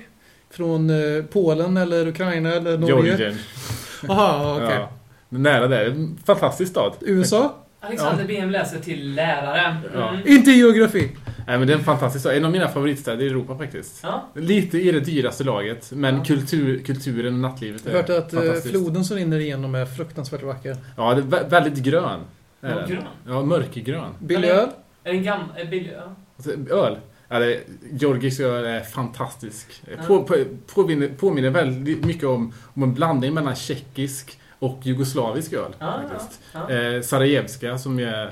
[0.50, 2.94] Från eh, Polen eller Ukraina eller Norge.
[3.06, 3.34] Georgien.
[4.08, 4.76] Aha, okej.
[4.78, 4.90] Ja.
[5.28, 6.08] Nära där.
[6.24, 6.92] Fantastisk stad.
[7.00, 7.54] USA?
[7.80, 9.76] Alexander BM läser till lärare.
[9.94, 10.08] Ja.
[10.08, 10.20] Mm.
[10.28, 11.10] Inte geografi!
[11.46, 12.34] Nej, men det är en fantastisk stad.
[12.36, 14.00] En av mina favoritstäder i Europa faktiskt.
[14.02, 14.28] Ja.
[14.34, 16.24] Lite i det dyraste laget, men Ja.
[16.24, 19.86] kultur, kulturen och nattlivet Jag är har hört att eh, floden som rinner igenom är
[19.86, 20.76] fruktansvärt vacker.
[20.96, 22.20] Ja, det är vä- väldigt grön.
[22.60, 22.88] Är Ja, den.
[22.88, 23.04] grön.
[23.26, 24.10] Ja, mörkgrön.
[24.18, 24.68] Billig öl?
[25.04, 25.46] Är det en gammal...
[25.56, 26.14] Är billig, ja.
[26.36, 26.98] Alltså, öl.
[27.28, 27.60] Ja, det,
[27.92, 29.82] Georgisk öl är fantastisk.
[29.86, 30.02] Ja.
[30.06, 30.36] På, på,
[30.74, 35.74] påminner, påminner väldigt mycket om, om en blandning mellan tjeckisk och jugoslavisk öl.
[35.78, 36.40] Ja, faktiskt.
[36.54, 38.24] Eh, Sarajevska som är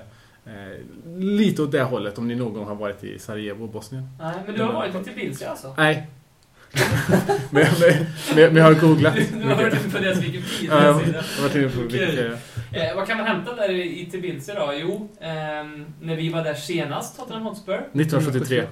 [0.47, 0.53] eh,
[1.17, 4.09] lite åt det hållet om ni någon gång har varit i Sarajevo, Bosnien.
[4.21, 5.75] Nej, men du har varit i Tbilisi alltså?
[5.77, 6.07] Nej.
[6.73, 6.83] men,
[7.81, 9.15] men, men, men jag har googlat.
[9.33, 11.23] Du har varit inne på deras Ja, jag Wikipedia-sida.
[11.37, 12.33] har varit inne på Okej.
[12.73, 14.73] Eh, vad kan man hämta där i Tbilisi då?
[14.75, 17.75] Jo, ehm, när vi var där senast, Tottenham Hotspur.
[17.93, 18.63] 1973.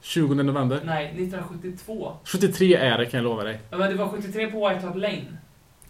[0.00, 0.80] 20 november.
[0.84, 2.12] Nej, 1972.
[2.24, 3.58] 73 är det kan jag lova dig.
[3.70, 5.24] Ja, men det var 73 på White Hart Lane.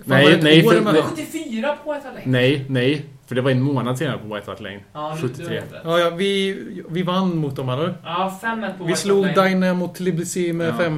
[0.06, 2.26] Fan, nej, år för, nej, var 74 på White Hart Lane.
[2.26, 3.04] nej, nej.
[3.28, 4.80] För det var en månad senare på White Hart Lane.
[4.92, 5.44] Ja, nu- 73.
[5.44, 5.80] du har helt rätt.
[5.84, 7.94] Ja, ja, vi, vi vann mot dem eller?
[8.04, 9.48] Ja, 5-1 på Vi White slog Lane.
[9.48, 10.72] Dynamo Tbilisi med Ja.
[10.72, 10.90] 5-1.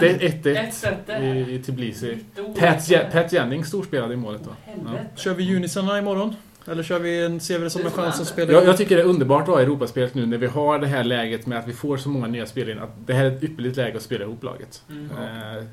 [0.00, 1.22] Men- 1-1 Ett sätt där.
[1.22, 2.18] i, i Tbilisi.
[2.58, 4.50] Pat, Pat Jennings storspelade i målet då.
[4.64, 5.06] Helvete.
[5.16, 6.36] Kör vi Unisarna imorgon?
[6.68, 8.76] Eller kör vi en, ser vi det som Det en chans att spela Jag, jag
[8.76, 11.58] tycker det är underbart att ha Europaspelet nu när vi har det här läget med
[11.58, 12.78] att vi får så många nya spelare in.
[12.78, 14.82] Att det här är ett ypperligt läge att spela ihop laget.
[14.90, 15.10] Mm.
[15.10, 15.64] Eh,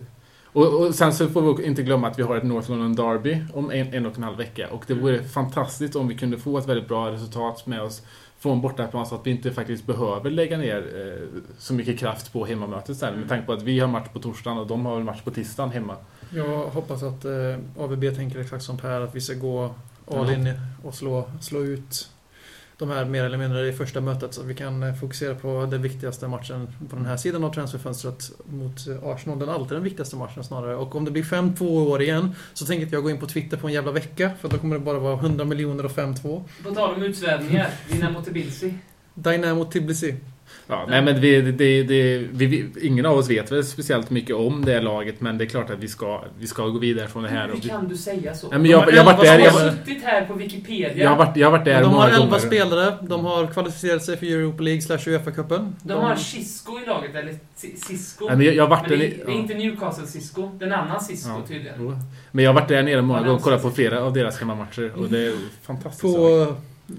[0.54, 3.38] och, och sen så får vi inte glömma att vi har ett North London Derby
[3.54, 4.68] om en, en och en halv vecka.
[4.72, 8.02] Och det vore fantastiskt om vi kunde få ett väldigt bra resultat med oss
[8.40, 12.46] från bortaplan så att vi inte faktiskt behöver lägga ner eh, så mycket kraft på
[12.46, 13.20] hemmamötet sen.
[13.20, 15.32] Med tanke på att vi har match på torsdagen och de har väl match på
[15.32, 15.96] tisdagen hemma.
[16.34, 19.76] Jag hoppas att eh, AVB tänker exakt som Per, att vi ska gå
[20.08, 22.10] all in och slå, slå ut
[22.82, 25.82] de här mer eller mindre i första mötet så vi kan eh, fokusera på den
[25.82, 29.40] viktigaste matchen på den här sidan av transferfönstret mot eh, Arsenal.
[29.40, 30.76] Den är alltid den viktigaste matchen snarare.
[30.76, 33.28] Och om det blir 5-2 i år igen så tänker inte jag gå in på
[33.28, 36.44] Twitter på en jävla vecka för då kommer det bara vara 100 miljoner och 5-2.
[36.64, 38.74] På tal om utsvävningar, Dynamo Tbilisi.
[39.14, 40.16] Dynamo Tbilisi.
[40.72, 41.52] Ja, nej men vi, det,
[41.84, 45.44] det, vi, vi, ingen av oss vet väl speciellt mycket om det laget men det
[45.44, 47.48] är klart att vi ska, vi ska gå vidare från det här.
[47.48, 48.50] Hur vi, kan du säga så?
[48.50, 51.04] nej, men jag, jag, har varit där, Jag suttit här på Wikipedia.
[51.04, 52.40] jag, har varit, jag har varit där de har 11 gånger.
[52.40, 55.74] spelare, de har kvalificerat sig för Europa League slash Uefa-cupen.
[55.84, 58.26] De har Cisco i laget, eller Cisco.
[58.26, 59.40] Nej, men jag, jag har varit Men det, är, det är ja.
[59.40, 61.44] inte Newcastle Cisco, det är en annan Cisco Ja.
[61.48, 61.98] tydligen.
[62.32, 64.92] Men jag har varit där nere många gånger och kollat på flera av deras hemmamatcher
[64.98, 66.16] och det är fantastiskt.
[66.16, 66.56] På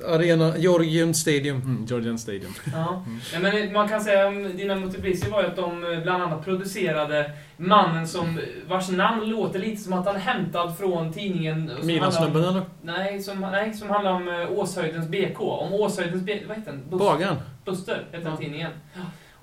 [0.09, 1.57] arena Georgian Stadium.
[1.57, 2.55] Mm, Georgian Stadium.
[2.73, 3.05] Ja.
[3.33, 6.45] Nej, men man kan säga om Dynamo Tbilisi var ju att de eh, bland annat
[6.45, 11.71] producerade mannen som, vars namn låter lite som att han är hämtad från tidningen...
[11.83, 12.63] Milansnubben eller?
[12.83, 15.41] Nej som, nej, som handlar om eh, Åshöjdens BK.
[15.41, 16.43] Om Åshöjdens BK...
[16.49, 16.83] Vad heter den?
[16.91, 17.37] Bus- Bagaren.
[17.65, 18.37] Buster heter Ja.
[18.37, 18.71] tidningen.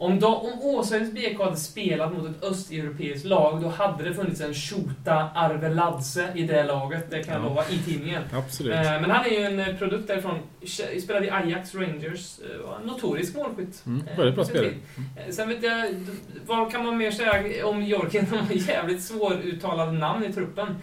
[0.02, 4.42] Om, de, om Åshöjdens BK hade spelat mot ett östeuropeiskt lag, då hade det funnits
[4.42, 7.12] en Shota Arveladze i det laget.
[7.12, 7.50] Det kan jag Ja.
[7.50, 8.24] lova, i tidningen.
[8.34, 8.74] Absolut.
[8.76, 10.40] Eh, Men han är ju en eh, produkt därifrån.
[11.04, 12.40] Spelade i Ajax, Rangers.
[12.40, 13.84] eh, Var en notorisk målskytt.
[13.86, 14.74] Mm, väldigt bra spelare.
[15.30, 16.06] Sen vet jag,
[16.46, 18.28] vad kan man mer säga om Jorgen?
[18.32, 20.76] De har jävligt svåruttalade namn i truppen.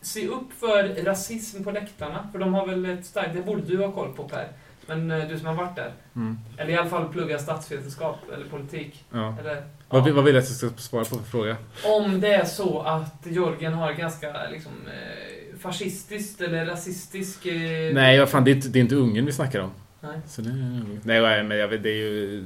[0.00, 3.34] Se upp för rasism på läktarna, för de har väl ett starkt...
[3.34, 4.48] Det borde du ha koll på Per.
[4.86, 5.92] Men eh, du som har varit där.
[6.16, 6.38] Mm.
[6.58, 9.04] Eller i alla fall pluggat statsvetenskap eller politik.
[9.12, 9.36] Ja.
[9.40, 11.56] Eller, Vad, vill- vad vill jag att jag ska svara på för fråga?
[11.84, 17.46] Om det är så att Jörgen har ganska liksom, eh, fascistiskt eller rasistisk...
[17.46, 19.70] Eh, Nej, vad fan, det är, inte, det är inte Ungern vi snackar om.
[20.00, 20.20] Nej.
[20.26, 20.50] Så det,
[21.02, 22.42] nej, men jag det är ju...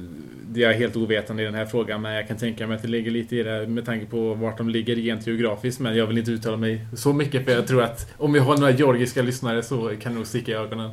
[0.53, 2.87] Det är helt ovetande i den här frågan, men jag kan tänka mig att det
[2.87, 6.17] ligger lite i det med tanke på vart de ligger rent geografiskt, men jag vill
[6.17, 9.63] inte uttala mig så mycket, för jag tror att om vi har några georgiska lyssnare
[9.63, 10.91] så kan det nog sticka i ögonen.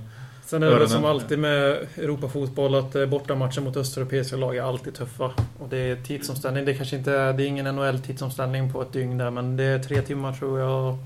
[0.48, 0.96] Sen är det väl Öronen.
[0.96, 5.24] som alltid med Europafotboll att eh, bortamatcher mot östeuropeiska lag är alltid tuffa.
[5.58, 6.64] Och det är tidsomställning.
[6.64, 9.78] Det kanske inte är, det är ingen NHL-tidsomställning på ett dygn där men det är
[9.78, 10.96] tre timmar tror jag.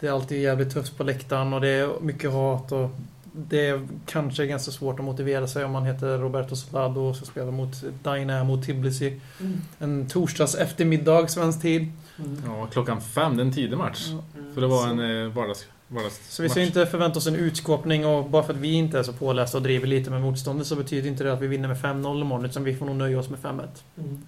[0.00, 2.90] Det är alltid jävligt tufft på läktaren och det är mycket hat och
[3.32, 7.26] det är kanske ganska svårt att motivera sig om man heter Roberto Solado och ska
[7.26, 9.20] spela mot Dynamo Tbilisi.
[9.40, 9.60] Mm.
[9.78, 11.92] En torsdags eftermiddag svensk tid.
[12.18, 12.42] Mm.
[12.46, 14.08] Ja, klockan fem, det är en tidig match.
[14.08, 14.54] Mm.
[14.54, 15.66] Så det var en eh, vardags,
[16.28, 16.66] Så vi ska match.
[16.66, 19.62] inte förvänta oss en utskåpning och bara för att vi inte är så pålästa och
[19.62, 22.64] driver lite med motståndet så betyder inte det att vi vinner med 5-0 imorgon utan
[22.64, 23.66] vi får nog nöja oss med 5-1.
[23.98, 24.18] Mm.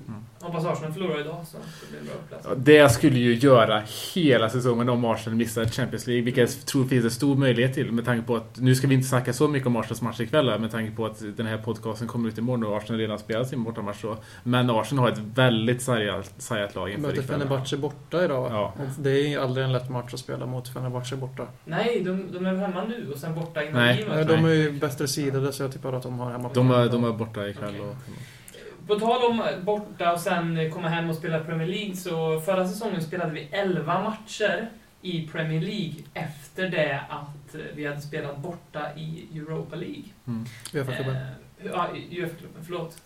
[0.41, 2.47] Hoppas Arsenal förlorar idag så det blir en bra plats.
[2.49, 3.83] Ja, Det skulle ju göra
[4.15, 7.93] hela säsongen om Arsenal missar Champions League, vilket jag tror finns en stor möjlighet till
[7.93, 10.61] med tanke på att, nu ska vi inte snacka så mycket om Arsenals match ikväll
[10.61, 13.65] med tanke på att den här podcasten kommer ut imorgon och Arsenal redan spelat sin
[13.65, 14.17] bortamatch så.
[14.45, 17.41] Men Arsenal har ett väldigt sargat, lag inför Möter ikväll.
[17.41, 18.49] Fenerbahce borta idag va?
[18.53, 18.85] Ja.
[18.99, 21.48] Det är aldrig en lätt match att spela mot Fenerbahce borta.
[21.65, 24.07] Nej, de, de är väl hemma nu och sen borta innan Nej.
[24.09, 26.89] Nej, de är ju bättre sidade så jag tippar att de har hemma De är,
[26.89, 27.75] de är borta ikväll.
[27.75, 27.81] Okej.
[27.81, 32.69] Och, På tal om borta och sen komma hem och spela Premier League så förra
[32.69, 34.71] säsongen spelade vi 11 matcher
[35.03, 40.05] i Premier League efter det att vi hade spelat borta i Europa League.
[40.27, 40.45] mm.
[40.75, 41.17] Uefa-klubben.
[41.17, 42.97] Eh, ja, Uefa-klubben, förlåt.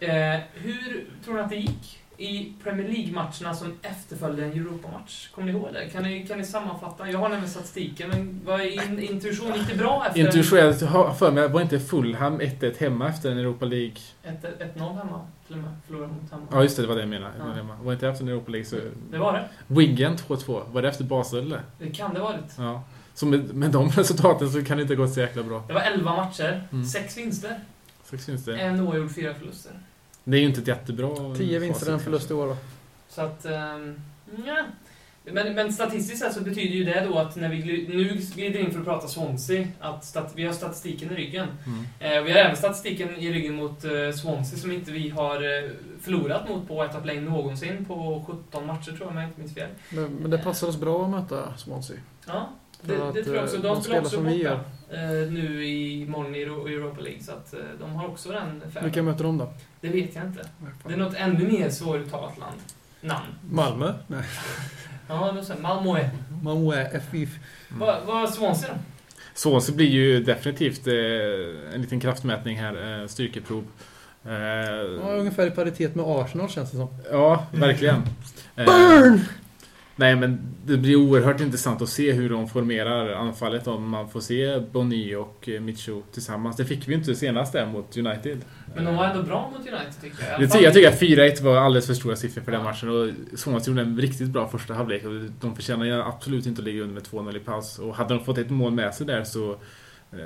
[0.00, 5.28] Eh, hur tror ni att det gick i Premier League-matcherna som efterföljde en Europa-match?
[5.34, 5.88] Kommer ni ihåg det?
[5.88, 7.10] Kan ni, kan ni sammanfatta?
[7.10, 9.52] Jag har nämligen statistiken, men vad är in, intuition?
[9.68, 13.38] Det bra efter Intuition, jag har för mig, var inte Fulham 1-1 hemma efter en
[13.38, 13.94] Europa League?
[14.22, 14.44] ett
[14.76, 15.20] 1-0 hemma?
[15.46, 15.70] Till och med.
[15.86, 16.42] Förlorade mot hemma.
[16.52, 17.32] Ja just det, det var det jag menade.
[17.38, 17.44] Ja.
[17.44, 17.84] Var.
[17.84, 18.76] Var inte efter en Europa League så...
[19.10, 19.48] Det var det.
[19.66, 21.60] Wigan 2-2, var det efter Basel eller?
[21.78, 22.54] Det kan det varit.
[22.58, 22.82] Ja.
[23.14, 25.64] Så med, med de resultaten så kan det inte gå så jäkla bra.
[25.66, 26.84] Det var 11 matcher, Mm.
[26.84, 27.60] 6 vinster,
[28.04, 28.56] Så syns det.
[28.58, 29.72] en oavgjord, 4 förluster.
[30.28, 32.56] Det är ju inte ett jättebra 10 vinster en förlust i år va?
[33.08, 34.00] Så att, um,
[34.46, 34.64] ja.
[35.24, 38.72] Men, men statistiskt sett så betyder ju det då att när vi nu glider in
[38.72, 41.48] för att prata Swansea, att stat, vi har statistiken i ryggen.
[41.66, 42.16] Mm.
[42.16, 43.90] Eh, vi har även statistiken i ryggen mot eh,
[44.22, 48.84] Swansea som inte vi har eh, förlorat mot på Etap Lane någonsin på 17 matcher
[48.84, 49.68] tror jag om jag inte minns fel.
[49.90, 51.96] Men, men det passar oss bra att möta Swansea.
[52.26, 52.50] Ja,
[52.82, 53.56] det, det tror jag också.
[53.56, 54.60] De, de spelar också som vi borta eh,
[55.30, 58.80] nu i morgon i Euro- Europa League så att eh, de har också den Vilka
[58.80, 59.04] färden.
[59.04, 59.52] möter de då?
[59.80, 60.48] Det vet jag inte.
[60.86, 62.56] Det är något ännu mer svåruttalat land.
[63.00, 63.26] Namn.
[63.50, 63.94] Malmö?
[64.06, 64.22] Nej.
[65.10, 66.08] Ja, då säger Malmö.
[66.42, 67.38] Malmö FIF.
[67.68, 68.78] Vad vad är Swansea då?
[69.34, 70.94] Swansea blir ju definitivt eh,
[71.74, 73.64] en liten kraftmätning här, eh, styrkeprov.
[74.24, 76.88] Eh, Ja, ungefär i paritet med Arsenal känns det som.
[77.10, 78.02] ja, verkligen.
[78.56, 79.20] Eh, Burn!
[80.00, 84.20] Nej, men det blir oerhört intressant att se hur de formerar anfallet om man får
[84.20, 86.56] se Bonny och eh, Micho tillsammans.
[86.56, 88.38] Det fick vi ju inte senast där mot United.
[88.74, 90.42] Men de var ändå bra mot United tycker jag.
[90.42, 92.64] Jag jag tycker att 4-1 var alldeles för stora siffror för den Ja.
[92.70, 95.02] matchen och Swansea gjorde en riktigt bra första halvlek
[95.40, 97.78] de förtjänar absolut inte att ligga under med 2-0 i paus.
[97.78, 99.50] Och hade de fått ett mål med sig där så
[100.12, 100.18] eh,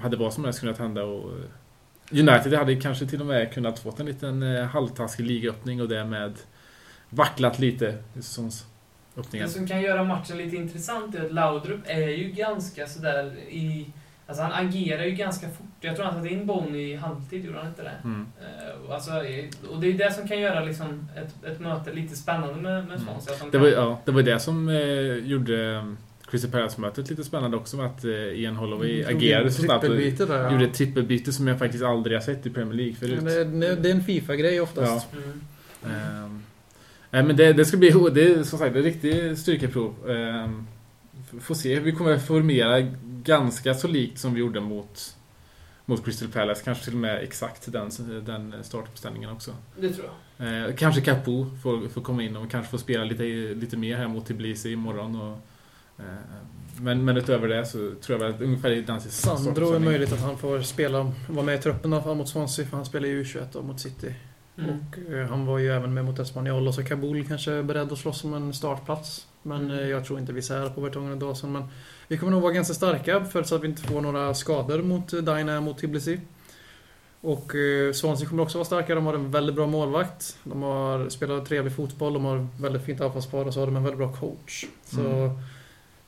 [0.00, 3.78] hade vad som helst kunnat hända och eh, United hade kanske till och med kunnat
[3.78, 6.34] fått en liten eh, halvtaskig ligaöppning och därmed
[7.10, 8.22] vacklat lite i
[9.14, 9.46] säsongsöppningen.
[9.48, 13.86] Det som kan göra matchen lite intressant är att Laudrup är ju ganska sådär i...
[14.26, 15.66] Alltså han agerar ju ganska fort.
[15.80, 17.92] Jag tror han satte in Bonny i halvtid, gjorde han inte det?
[18.04, 18.26] Mm.
[18.40, 22.16] Eh, Alltså, eh, och det är det som kan göra liksom ett, ett möte lite
[22.16, 23.00] spännande med, med Mm.
[23.04, 23.34] Swansea.
[23.34, 25.92] att de Det kan- var, ja, det var det som eh, gjorde eh,
[26.30, 29.82] Crystal Palace-mötet lite spännande också med att eh, Ian Holloway Drog agerade så snabbt.
[29.82, 30.52] där, ja.
[30.52, 33.22] Gjorde ett trippelbyte som jag faktiskt aldrig har sett i Premier League förut.
[33.22, 35.08] Men det, det är en Fifa-grej oftast.
[35.12, 35.40] Mm.
[35.86, 36.42] Ehm,
[37.10, 39.94] nej, men det, det ska bli det är, som sagt ett riktigt styrkeprov.
[40.10, 40.66] Um,
[41.40, 41.80] får se.
[41.80, 42.80] Vi kommer formera
[43.22, 45.16] ganska så likt som vi gjorde mot,
[45.84, 46.64] mot Crystal Palace.
[46.64, 47.90] Kanske till och med exakt den,
[48.24, 49.54] den startuppställningen också.
[49.76, 50.66] Det tror jag.
[50.68, 54.08] Eh, kanske Capo får, får komma in och kanske får spela lite, lite mer här
[54.08, 55.16] mot Tbilisi imorgon.
[55.16, 55.38] Och,
[55.98, 56.04] eh,
[56.76, 60.12] men, men utöver det så tror jag väl att ungefär i den Sandro är möjligt
[60.12, 62.86] att han får spela, vara med i truppen i alla fall mot Swansea för han
[62.86, 64.14] spelar ju U21 och mot City.
[64.64, 64.76] Mm.
[64.80, 67.92] Och eh, han var ju även med mot Espanyol och så Kabul kanske är beredd
[67.92, 69.26] att slåss om en startplats.
[69.42, 69.78] Men Mm.
[69.78, 71.52] eh, jag tror inte vi ser på Vertongen och Dawson.
[71.52, 71.64] Men
[72.08, 75.18] vi kommer nog vara ganska starka förutsatt att vi inte får några skador mot eh,
[75.20, 76.20] Dyna mot Tbilisi.
[77.20, 78.94] Och eh, Swansea kommer också vara starka.
[78.94, 80.38] De har en väldigt bra målvakt.
[80.44, 82.12] De har spelat trevlig fotboll.
[82.12, 84.64] De har väldigt fint anfallspar och så har de en väldigt bra coach.
[84.84, 85.30] Så Mm.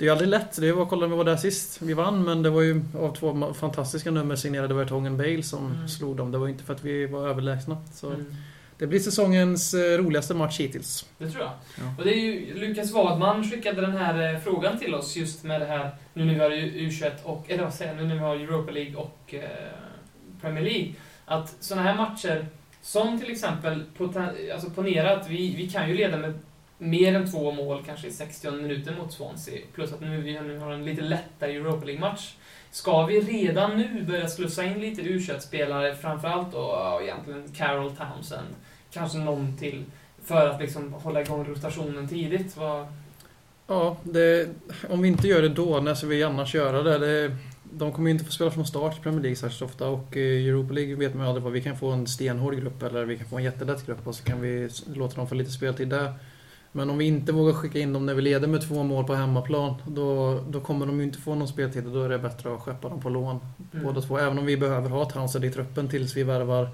[0.02, 0.60] Det är ju aldrig lätt.
[0.60, 1.82] Det var kolla när vi var där sist.
[1.82, 5.88] Vi vann men det var ju av två fantastiska nummer signerade Vertongen Bale som Mm.
[5.88, 6.32] slog dem.
[6.32, 7.76] Det var ju inte för att vi var överlägsna.
[7.92, 8.34] Så Mm.
[8.78, 11.06] det blir säsongens eh, roligaste match hittills.
[11.18, 11.50] Det tror jag.
[11.78, 11.94] Ja.
[11.98, 15.60] Och det är ju, Lukas Wadman skickade den här eh, frågan till oss just med
[15.60, 18.14] det här, nu när vi har U- U21 och, eller vad säger jag, nu när
[18.14, 19.40] vi har Europa League och eh,
[20.40, 20.92] Premier League.
[21.24, 22.46] Att sådana här matcher,
[22.82, 23.82] som till exempel,
[24.54, 26.34] alltså ponera att vi, vi kan ju leda med
[26.82, 30.58] mer än två mål kanske i 60 minuter mot Swansea, plus att nu vi nu
[30.58, 32.34] har en lite lättare Europa League-match.
[32.70, 38.48] Ska vi redan nu börja slussa in lite U21-spelare, framförallt då ja, egentligen Carol Townsend,
[38.90, 39.84] kanske någon till,
[40.24, 42.56] för att liksom hålla igång rotationen tidigt?
[42.56, 42.86] Vad...
[43.66, 44.48] Ja, det,
[44.90, 46.98] om vi inte gör det då, när ska vi annars göra det?
[46.98, 47.36] det
[47.74, 50.48] de kommer ju inte få spela från start i Premier League särskilt ofta och i
[50.48, 51.52] Europa League vet man ju aldrig vad.
[51.52, 54.24] Vi kan få en stenhård grupp eller vi kan få en jättelätt grupp och så
[54.24, 56.14] kan vi låta dem få lite speltid där.
[56.72, 59.14] Men om vi inte vågar skicka in dem när vi leder med två mål på
[59.14, 62.54] hemmaplan, då, då kommer de ju inte få någon speltid och då är det bättre
[62.54, 63.40] att skeppa dem på lån.
[63.72, 63.85] Mm.
[63.85, 64.18] Båda två.
[64.18, 66.68] Även om vi behöver ha Townsend i truppen tills vi värvar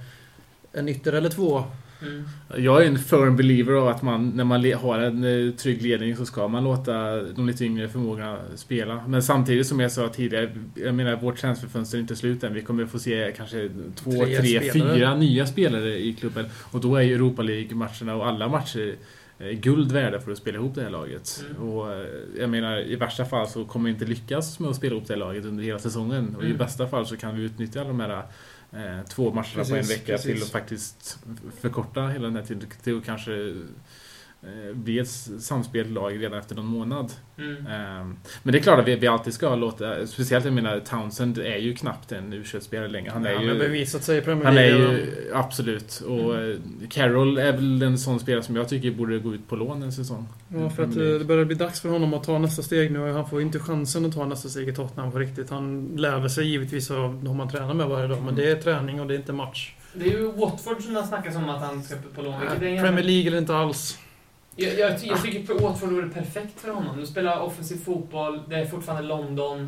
[0.72, 1.64] en ytter eller två.
[2.02, 2.28] Mm.
[2.56, 6.16] Jag är en firm believer av att man, när man har en eh, trygg ledning
[6.16, 9.02] så ska man låta de lite yngre förmågorna spela.
[9.06, 12.54] Men samtidigt som jag sa tidigare, jag menar vårt transferfönster är inte slut än.
[12.54, 16.46] Vi kommer få se kanske två, Tre tre, fyra nya spelare i klubben.
[16.70, 18.94] Och då är ju Europa League-matcherna och alla matcher
[19.38, 21.44] guld värda för att spela ihop det här laget.
[21.50, 21.62] Mm.
[21.68, 22.06] Och eh,
[22.38, 25.14] jag menar, i värsta fall så kommer vi inte lyckas med att spela ihop det
[25.14, 26.36] här laget under hela säsongen.
[26.36, 26.58] Och i Mm.
[26.58, 28.22] bästa fall så kan vi utnyttja de här
[28.72, 30.32] eh, två matcherna på en Precis, vecka precis.
[30.34, 31.18] till att faktiskt
[31.60, 33.54] förkorta hela den här tiden till att kanske eh,
[34.72, 35.08] bli ett
[35.40, 37.12] samspelt lag redan efter någon månad.
[37.38, 37.66] Mm.
[37.66, 41.38] Ehm, Men det är klart att vi, vi alltid ska låta, speciellt jag menar Townsend
[41.38, 43.10] är ju knappt en u spelare längre.
[43.10, 43.58] Han är Han har ju...
[43.58, 46.02] bevisat sig i Premier Han är ju, absolut.
[46.06, 46.56] Och eh,
[46.90, 49.92] Carroll är väl en sån spelare som jag tycker borde gå ut på lån en
[49.92, 50.28] säsong.
[50.48, 53.12] Ja, för att eh, det börjar bli dags för honom att ta nästa steg nu.
[53.12, 55.50] Han får ju inte chansen att ta nästa steg i Tottenham på riktigt.
[55.50, 59.00] Han lär sig givetvis av de man tränar med varje dag, men det är träning
[59.00, 59.74] och det är inte match.
[59.94, 62.34] Det är ju Watford som det snackas om att han ska på lån.
[62.34, 63.98] är en Premier League eller inte alls.
[64.60, 66.96] Jag, jag, jag tycker att Watford vore perfekt för honom.
[67.00, 69.60] De spelar offensiv fotboll, det är fortfarande London.
[69.60, 69.66] Eh,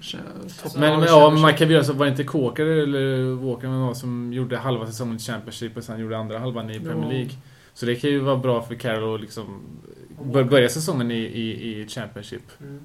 [0.00, 3.68] Så- Men, men ja, man kan väl göra så, var det inte Kåker eller Walker
[3.68, 7.08] någon som gjorde halva säsongen i Championship och sen gjorde andra halvan i Premier.
[7.12, 7.30] League.
[7.74, 9.60] Så det kan ju vara bra för Carroll att liksom
[10.32, 12.42] bör- börja säsongen i, i, i Championship.
[12.60, 12.80] mm.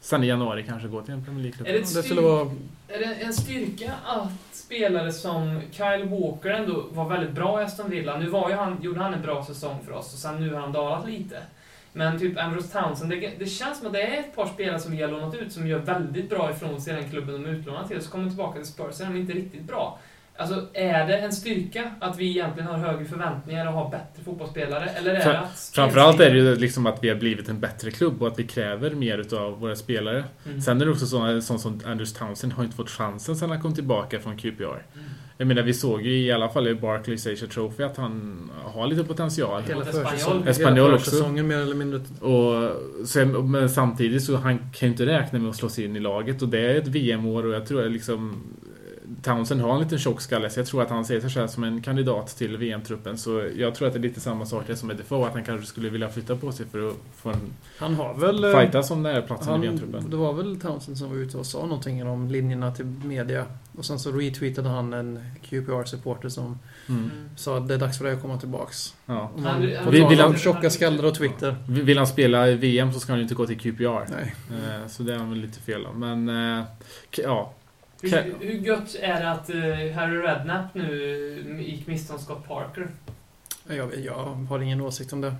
[0.00, 1.68] Sen i januari kanske gå till en Premier League-klubb.
[1.68, 2.50] Är det, Det skulle vara...
[2.88, 7.90] är det en styrka att spelare som Kyle Walker ändå var väldigt bra i Aston
[7.90, 8.18] Villa?
[8.18, 10.60] Nu var ju han, gjorde han en bra säsong för oss och sen nu har
[10.60, 11.42] han dalat lite.
[11.92, 14.92] Men typ Ambrose Townsend, det, det känns som att det är ett par spelare som
[14.92, 17.54] vi har lånat ut som gör väldigt bra ifrån sig i den klubben de är
[17.54, 17.96] utlånade till.
[17.96, 19.98] Och så kommer tillbaka till Spurs är de inte riktigt bra.
[20.40, 24.84] Alltså, är det en styrka att vi egentligen har högre förväntningar och har bättre fotbollsspelare?
[24.88, 25.70] Eller är Fra- det att...
[25.74, 28.46] Framförallt är det ju liksom att vi har blivit en bättre klubb och att vi
[28.46, 30.24] kräver mer utav våra spelare.
[30.46, 30.60] Mm.
[30.60, 33.62] Sen är det också så, sån som Anders Townsend har inte fått chansen sen han
[33.62, 34.64] kom tillbaka från QPR.
[34.64, 35.06] Mm.
[35.40, 38.86] Jag menar, vi såg ju i alla fall i Barclays Asia Trophy att han har
[38.86, 39.62] lite potential.
[39.62, 41.10] Hela hela också.
[41.10, 42.00] försäsongen mer eller mindre.
[42.20, 42.72] Och
[43.06, 46.00] sen, men samtidigt så han kan ju inte räkna med att slå sig in i
[46.00, 48.42] laget och det är ett VM-år och jag tror att liksom
[49.22, 51.64] Townsend har en liten tjock skalle så jag tror att han ser sig själv som
[51.64, 54.88] en kandidat till VM-truppen så jag tror att det är lite samma sak där som
[54.88, 57.94] med Defoe att han kanske skulle vilja flytta på sig för att få en Han
[57.94, 58.44] har väl...
[58.44, 60.10] eh, fightas om den här platsen i Han, VM-truppen.
[60.10, 63.44] det var väl Townsend som var ute och sa någonting om linjerna till media.
[63.78, 67.10] Och sen så retweetade han en QPR-supporter som Mm.
[67.36, 68.94] Sa att det är dags för dig att komma tillbaks.
[69.06, 69.30] Ja.
[69.36, 71.56] Man han- Vill- vill han- tjocka skallar och Twitter.
[71.68, 74.06] Vill han spela i VM så ska han ju inte gå till QPR.
[74.10, 74.34] Nej.
[74.50, 76.00] Eh, Så det är han väl lite fel om.
[76.00, 76.64] Men eh,
[77.10, 77.52] ja,
[78.02, 82.88] Hur, hur gött är det att eh, Harry Redknapp nu gick miste om Scott Parker?
[83.68, 85.34] Jag, jag har ingen åsikt om det.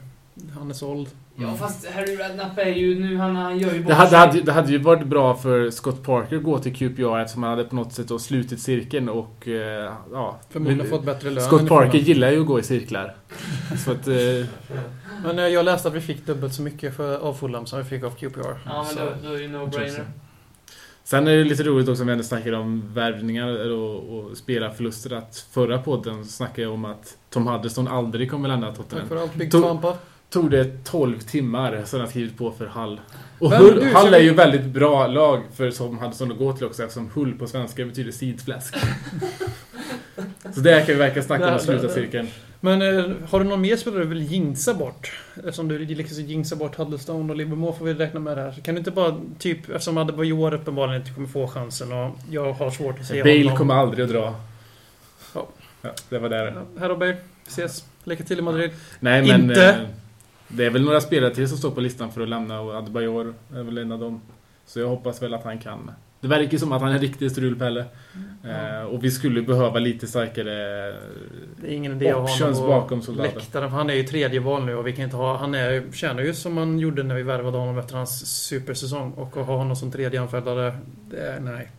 [0.59, 1.09] Han är såld.
[1.37, 1.57] Ja, Mm.
[1.59, 4.19] fast Harry Redknapp är ju nu, han, han gör ju bort Det hade, sig.
[4.19, 7.51] hade, det hade ju varit bra för Scott Parker att gå till QPR eftersom han
[7.51, 10.39] hade på något sätt då slutit cirkeln och eh, ja...
[10.51, 11.45] Förmodligen fått bättre lön.
[11.45, 13.17] Scott Parker gillar ju att gå i cirklar.
[13.85, 14.09] Så att...
[14.09, 14.15] Eh,
[15.25, 17.85] Men eh, jag läste att vi fick dubbelt så mycket för, av Fulham som vi
[17.85, 18.59] fick av QPR.
[18.67, 20.05] Ja, men då, då är det ju no-brainer.
[21.11, 25.13] Sen är det lite roligt också när vi ändå snackar om värvningar och, och spelarförluster
[25.13, 29.09] att förra podden snackade jag om att Tom Huddleston aldrig kommer lämna Tack Tottenham.
[29.09, 29.97] för allt, Big Tampa.
[30.31, 33.01] Tog det 12 timmar sen han skrivit på för Hull.
[33.39, 36.39] Och Men Hull, du, Hull är vi- ju väldigt bra lag för som Huddleston att
[36.39, 38.75] gå till också eftersom Hull på svenska betyder sidfläsk.
[40.55, 42.29] Så där kan vi verkligen snacka om att sluta cirkeln.
[42.61, 45.13] Men eh, har du någon mer spelare du vill jinxa bort?
[45.37, 48.53] Eftersom du liksom jinxar bort Huddlestone och Livermore får vi räkna med det här.
[48.53, 52.53] Så kan du inte bara, typ, eftersom Adebayor uppenbarligen inte kommer få chansen och jag
[52.53, 53.57] har svårt att se Bale honom.
[53.57, 54.35] kommer aldrig att dra.
[55.35, 55.47] Ja.
[55.83, 56.47] Ja, det var där.
[56.47, 57.17] Ja, Här och Bale.
[57.47, 57.85] Ses.
[58.05, 58.71] Lycka till i Madrid.
[59.01, 59.41] Nej men...
[59.41, 59.69] Inte.
[59.69, 59.75] Eh,
[60.49, 63.35] det är väl några spelare till som står på listan för att lämna och Adebayor
[63.55, 64.21] är väl en av dem.
[64.67, 65.91] Så jag hoppas väl att han kan.
[66.21, 67.85] Det verkar som att han är en riktig strulpelle.
[68.45, 70.53] Eh, och vi skulle behöva lite starkare
[71.61, 73.35] Det är ingen idé options honom bakom soldaten.
[73.35, 73.71] läktaren.
[73.71, 75.37] För han är ju tredje val nu och vi kan inte ha...
[75.37, 79.13] Han är, tjänar ju som man gjorde när vi värvade honom efter hans supersäsong.
[79.13, 80.79] Och att ha honom som tredje anfallare,
[81.11, 81.71] det är, nej.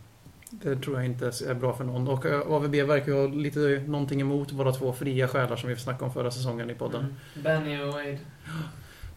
[0.50, 2.08] Det tror jag inte är bra för någon.
[2.08, 5.76] Och eh, AVB verkar ju ha lite någonting emot våra två fria själar som vi
[5.76, 7.00] snackade om förra säsongen i podden.
[7.00, 7.14] Mm.
[7.44, 8.18] Benny och Wade.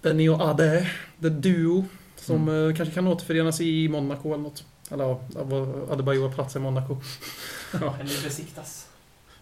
[0.01, 0.88] Benny och Ade,
[1.21, 1.86] the duo.
[2.15, 2.69] Som Mm.
[2.69, 4.63] eh, kanske kan återförenas i Monaco eller något.
[4.93, 5.17] Eller ja,
[5.91, 6.97] Adebayor plats i Monaco.
[7.73, 8.88] Eller besiktas.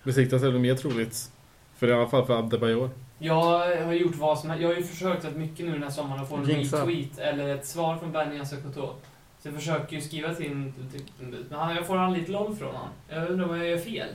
[0.04, 1.32] Besiktas är det mer troligt.
[1.78, 2.90] För i alla fall för Adebayor.
[3.20, 3.36] Jag
[3.86, 4.50] har gjort vad som.
[4.50, 6.78] Jag har ju försökt rätt mycket nu den här sommaren att få en Jinxa.
[6.86, 8.90] retweet eller ett svar från Benny Asakoto.
[9.40, 11.04] Så jag försöker ju skriva till, till
[11.50, 12.90] men han- jag får aldrig ett LOL från honom.
[13.10, 14.08] Jag undrar vad jag gör fel.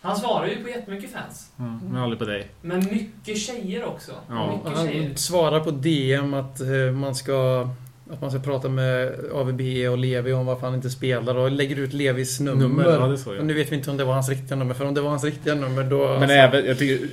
[0.00, 1.50] Han svarar ju på jättemycket fans.
[1.58, 2.48] Mm, men aldrig på dig.
[2.62, 4.12] Men mycket tjejer också.
[4.28, 4.56] Ja.
[4.56, 5.06] Mycket tjejer.
[5.08, 7.68] Han svarar på DM att eh, man ska
[8.10, 11.76] att man ska prata med AVB och Levi om varför han inte spelar och lägger
[11.78, 12.62] ut Levis nummer.
[12.62, 13.36] Nummer, ja, jag.
[13.36, 15.10] Men nu vet vi inte om det var hans riktiga nummer, för om det var
[15.10, 15.98] hans riktiga nummer då...
[15.98, 17.08] Men alltså, även, jag tycker,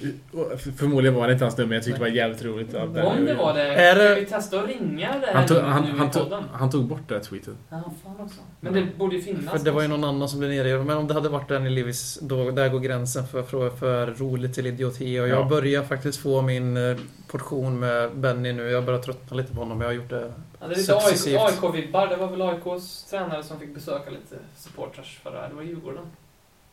[0.78, 2.74] förmodligen var det inte hans nummer, jag tyckte det var jävligt roligt.
[2.74, 2.94] Om
[3.26, 5.84] det var det, Är det- ska vi testa att ringa det här Han tog, han,
[5.84, 6.24] han, tog,
[6.54, 7.54] han tog bort det här tweetet.
[7.70, 8.42] Ja, fan också.
[8.60, 9.52] Men det borde ju finnas.
[9.52, 10.84] För det var ju någon annan som blev nere.
[10.84, 14.08] Men om det hade varit den i Levis, då, där går gränsen för, för, för
[14.08, 15.20] roligt till idioti.
[15.20, 15.44] Och jag Ja.
[15.50, 18.70] börjar faktiskt få min eh, portion med Benny nu.
[18.70, 19.82] Jag börjar tröttna lite på honom.
[19.82, 21.40] Jag har gjort det Ja, det är lite successivt.
[21.40, 22.08] AIK-vibbar.
[22.08, 25.48] Det var väl AIKs tränare som fick besöka lite supporters förra...
[25.50, 26.06] Det var Djurgården.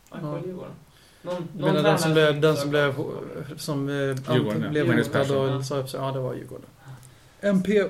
[0.09, 0.39] AIK Ja.
[0.45, 0.71] Djurgården.
[1.21, 2.95] Någon, någon Men den som blev, den som blev,
[3.57, 3.95] som eh,
[4.35, 4.69] Djurgården, ja.
[4.69, 5.99] blev Magnus hotad och sa upp sig.
[5.99, 6.65] Ja, det var Djurgården.
[7.41, 7.83] MP.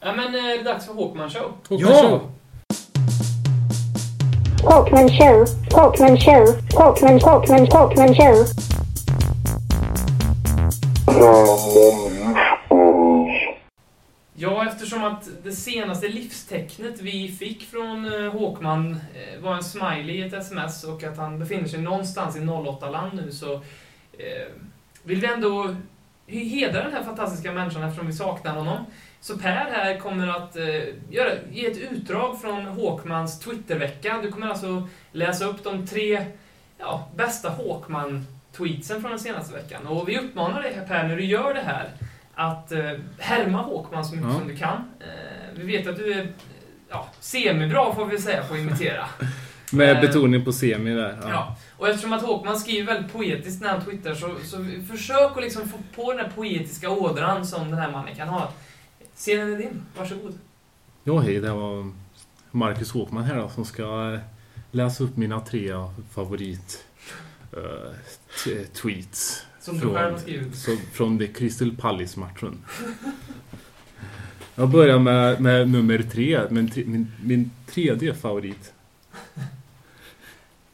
[0.00, 1.52] Ja, men eh, det är dags för Håkman Show.
[1.68, 2.20] Ja!
[4.62, 8.46] Talkman Show, Talkman Show, Talkman, Talkman, Talkman Show.
[14.42, 20.16] Ja, eftersom att det senaste livstecknet vi fick från eh, Håkman eh, var en smiley
[20.16, 23.54] i ett sms och att han befinner sig någonstans i 08-land nu så
[24.12, 24.52] eh,
[25.02, 25.76] vill vi ändå
[26.26, 28.84] hedra den här fantastiska människan eftersom vi saknar honom.
[29.20, 30.64] Så Per här kommer att eh,
[31.10, 34.20] göra, ge ett utdrag från Håkmans Twittervecka.
[34.22, 36.26] Du kommer alltså läsa upp de tre
[36.78, 39.86] ja, bästa Håkman-tweetsen från den senaste veckan.
[39.86, 41.90] Och vi uppmanar dig här Per, när du gör det här,
[42.34, 44.38] att eh, härma Håkman så mycket Ja.
[44.38, 44.76] som du kan.
[45.00, 46.32] Eh, vi vet att du är
[46.88, 49.06] ja, semibra, får vi säga, på att imitera.
[49.72, 51.18] Med Eh, betoning på semi där.
[51.28, 51.56] Ja.
[51.76, 54.56] Och eftersom att Håkman skriver väldigt poetiskt när han twittrar så, så
[54.90, 58.52] försök att liksom få på den här poetiska ådran som den här mannen kan ha.
[59.14, 60.38] Scenen är din, varsågod.
[61.04, 61.92] Ja, hej, det var
[62.50, 64.20] Marcus Håkman här då, som ska eh,
[64.70, 65.72] läsa upp mina tre
[66.14, 66.84] favorit
[68.44, 69.46] t- tweets.
[69.60, 70.56] Som du Från- själv har skrivit.
[70.56, 72.58] Så, från The Crystal Palace-matchen.
[74.54, 78.72] Jag börjar med, med nummer tre, min, min, min tredje favorit.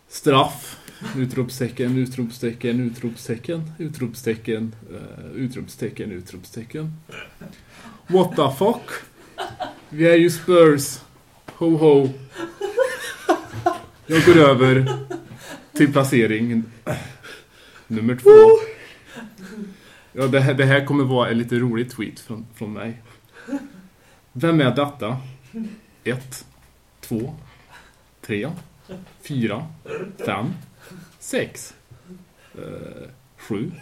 [0.09, 0.77] Straff.
[1.17, 6.93] Utropstecken, utropstecken, utropstecken, utropstecken, uh, utropstecken, utropstecken.
[8.07, 8.91] What the fuck?
[9.89, 10.99] Vi är ju Spurs.
[11.47, 12.09] Ho ho.
[14.07, 14.99] Jag går över
[15.73, 16.63] till placering
[17.87, 18.31] nummer två.
[20.19, 23.03] Ja, det, här, det här kommer vara en lite rolig tweet från, från mig.
[24.33, 25.17] Vem är detta?
[26.05, 26.45] 1,
[27.01, 27.35] 2,
[28.21, 28.51] 3,
[29.23, 29.67] 4,
[30.27, 30.47] 5,
[31.19, 31.75] 6,
[33.37, 33.73] 7,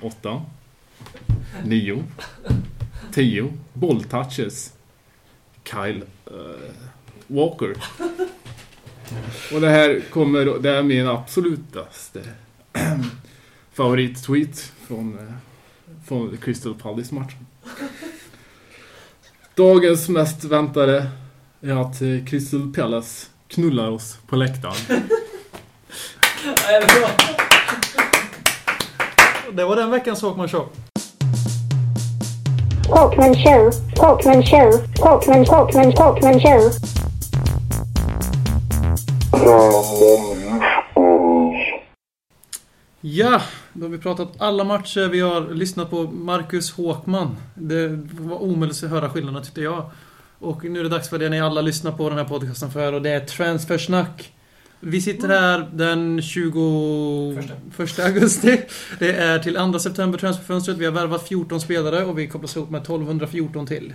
[0.00, 0.42] 8,
[1.64, 2.04] 9,
[3.12, 4.72] 10, bolltouches.
[5.64, 6.70] Kyle uh,
[7.26, 7.76] Walker.
[9.54, 12.22] Och det här kommer, det är min absolutaste
[13.72, 15.34] favorittweet från eh,
[16.04, 17.46] från Crystal Palace-matchen.
[19.54, 21.06] Dagens mest väntade
[21.60, 24.74] är att eh, Crystal Palace knullar oss på läktaren.
[29.52, 30.68] Det var den veckans Håkman Show.
[32.84, 36.70] Talkman Show, Talkman Show, Talkman, Talkman, Talkman Show.
[43.00, 43.40] Ja,
[43.74, 45.08] då har vi pratat alla matcher.
[45.08, 47.36] Vi har lyssnat på Marcus Håkman.
[47.54, 49.90] Det var omöjligt att höra skillnaden tyckte jag.
[50.38, 52.92] Och nu är det dags för det ni alla lyssnar på den här podcasten för
[52.92, 54.32] och det är Transfersnack.
[54.80, 58.60] Vi sitter här den 21 augusti.
[58.98, 60.76] Det är till 2 september transferfönstret.
[60.78, 63.94] Vi har värvat 14 spelare och vi kopplas ihop med 1214 till.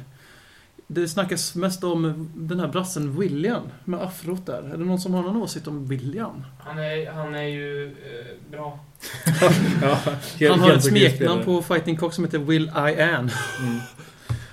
[0.92, 4.64] Det snackas mest om den här brassen William med afrot där.
[4.64, 6.46] Är det någon som har någon åsikt om William?
[6.60, 8.80] Han är, han är ju eh, bra.
[9.82, 10.00] ja,
[10.40, 13.30] helt, Han har ett smeknamn på Fighting Cock som heter Will I Am.
[13.60, 13.80] Mm.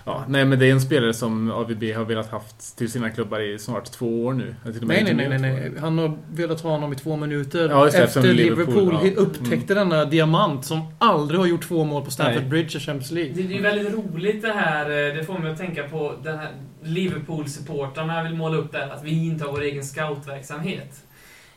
[0.09, 3.41] Ja, nej men det är en spelare som AVB har velat haft till sina klubbar
[3.41, 4.55] i snart två år nu.
[4.65, 5.81] Jag till och med Nej, nej, nej, nej, nej.
[5.81, 7.69] Han har velat ha honom i två minuter.
[7.69, 9.21] Ja, efter Liverpool, Liverpool, ja.
[9.21, 12.51] upptäckte denna diamant som aldrig har gjort två mål på Stamford Nej.
[12.51, 13.33] Bridge i Champions League.
[13.33, 16.39] Det, det är väldigt roligt det här, eh, det får mig att tänka på den
[16.39, 16.51] här
[16.83, 21.05] Liverpool-supportrarna vill måla upp det här att vi inte har vår egen scoutverksamhet.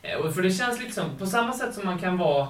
[0.01, 2.47] Eh, och För det känns liksom, på samma sätt som man kan vara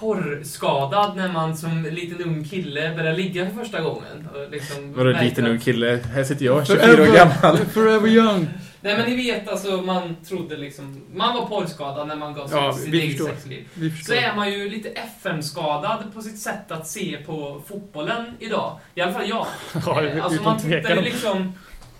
[0.00, 4.28] porrskadad när man som liten ung kille börjar ligga för första gången.
[4.50, 6.00] Liksom Vadå liten ung kille?
[6.14, 7.56] Här sitter jag, 24 år gammal.
[7.72, 8.48] Forever young.
[8.84, 11.02] Nej men ni vet alltså, man trodde liksom...
[11.14, 13.68] Man var porrskadad när man gav sig Ja, sitt eget sexliv.
[14.06, 18.78] Så är man ju lite FM-skadad på sitt sätt att se på fotbollen idag.
[18.94, 19.46] I alla fall jag.
[19.86, 21.52] Ja, alltså man tittar ju liksom...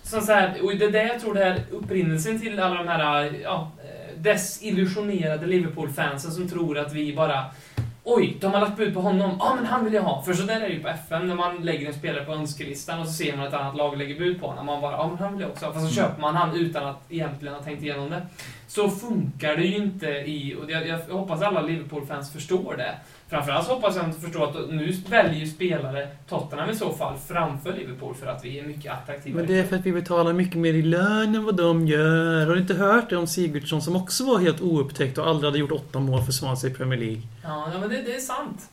[0.02, 2.88] Som så här, och det är det jag tror det här upprinnelsen till alla de
[2.88, 3.72] här ja,
[4.22, 7.44] desillusionerade Liverpool-fansen som tror att vi bara
[8.04, 9.36] Oj, de har lagt bud på honom.
[9.38, 10.22] Ja, men han vill jag ha.
[10.22, 13.00] För så där är det ju på FM när man lägger en spelare på önskelistan
[13.00, 14.66] och så ser man att ett annat lag lägger bud på honom.
[14.66, 15.72] Man bara, ja men han vill jag också ha.
[15.72, 18.26] Fast så köper man han utan att egentligen ha tänkt igenom det.
[18.66, 20.56] Så funkar det ju inte i...
[20.62, 22.94] Och jag, jag hoppas alla Liverpool-fans förstår det.
[23.32, 27.16] Framförallt hoppas jag att de förstår att nu väljer ju spelare Tottenham i så fall
[27.28, 29.36] framför Liverpool för att vi är mycket attraktiva.
[29.36, 32.46] Men det är för att vi betalar mycket mer i lön än vad de gör.
[32.46, 35.58] Har du inte hört det om Sigurdsson som också var helt oupptäckt och aldrig hade
[35.58, 37.22] gjort åtta mål för Swansea i Premier League?
[37.42, 38.70] Ja, men det, det är sant.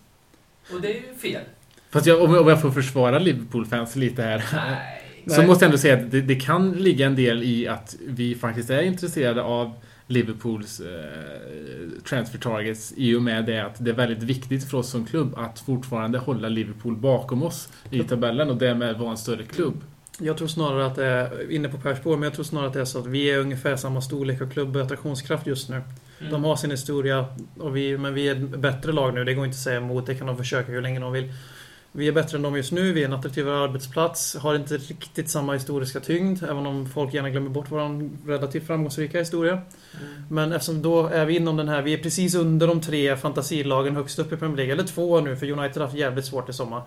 [0.73, 1.41] Och det är ju fel.
[1.89, 4.43] Fast jag, om, jag, om jag får försvara Liverpool-fans lite här.
[4.53, 5.01] Nej.
[5.27, 5.47] Så Nej.
[5.47, 8.69] måste jag ändå säga att det, det kan ligga en del i att vi faktiskt
[8.69, 9.73] är intresserade av
[10.09, 14.89] Liverpools eh, transfer targets i och med det att det är väldigt viktigt för oss
[14.89, 19.43] som klubb att fortfarande hålla Liverpool bakom oss i tabellen och därmed vara en större
[19.43, 19.83] klubb.
[20.19, 22.73] Jag tror snarare att det är, inne på Per spår, men jag tror snarare att
[22.73, 25.81] det är så att vi är ungefär samma storlek och klubb och attraktionskraft just nu.
[26.19, 26.31] Mm.
[26.31, 27.25] De har sin historia,
[27.57, 29.23] och vi, men vi är ett bättre lag nu.
[29.23, 31.33] Det går inte att säga emot, det kan de försöka hur länge de vill.
[31.91, 35.29] Vi är bättre än dem just nu, vi är en attraktivare arbetsplats, har inte riktigt
[35.29, 39.51] samma historiska tyngd, även om folk gärna glömmer bort vår relativt framgångsrika historia.
[39.51, 40.23] Mm.
[40.29, 43.95] Men eftersom då är vi inom den här, vi är precis under de tre fantasilagen
[43.95, 44.73] högst upp i Premier League.
[44.73, 46.81] Eller två nu, för United har haft jävligt svårt i sommar.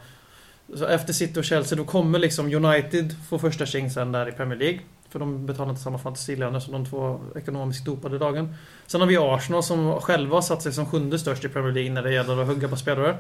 [0.75, 4.59] Så efter City och Chelsea, då kommer liksom United få första chansen där i Premier
[4.59, 4.81] League.
[5.09, 8.55] För de betalar inte samma fantasilöner som de två ekonomiskt dopade lagen.
[8.87, 11.93] Sen har vi Arsenal som själva har satt sig som sjunde störst i Premier League
[11.93, 13.17] när det gäller att hugga på spelare.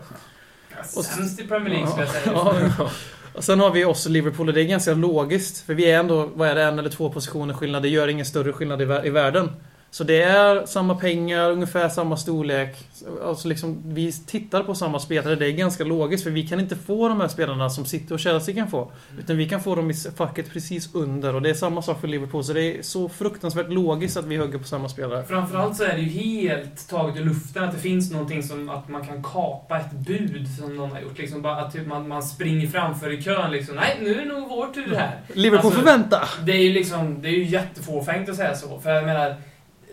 [0.96, 2.32] Ja, Sämst i Premier League skulle jag säga.
[2.78, 2.90] Ja,
[3.34, 5.66] och sen har vi oss och Liverpool och det är ganska logiskt.
[5.66, 7.82] För vi är ändå, vad är det, en eller två positioner skillnad.
[7.82, 9.48] Det gör ingen större skillnad i, vär- i världen.
[9.94, 12.76] Så det är samma pengar, ungefär samma storlek.
[13.24, 15.36] Alltså liksom, vi tittar på samma spelare.
[15.36, 18.20] Det är ganska logiskt för vi kan inte få de här spelarna som City och
[18.20, 18.92] Chelsea kan få.
[19.18, 21.34] Utan vi kan få dem i facket precis under.
[21.34, 22.44] Och det är samma sak för Liverpool.
[22.44, 25.24] Så det är så fruktansvärt logiskt att vi hugger på samma spelare.
[25.24, 28.88] Framförallt så är det ju helt taget ur luften att det finns någonting som att
[28.88, 31.18] man kan kapa ett bud som någon har gjort.
[31.18, 33.76] Liksom bara att typ man, man springer framför i kön liksom.
[33.76, 35.20] Nej, nu är det nog vår tur här.
[35.34, 36.20] Liverpool Alltså, får vänta!
[36.46, 38.80] Det är ju liksom, det är ju jättefåfängt att säga så.
[38.80, 39.36] För jag menar,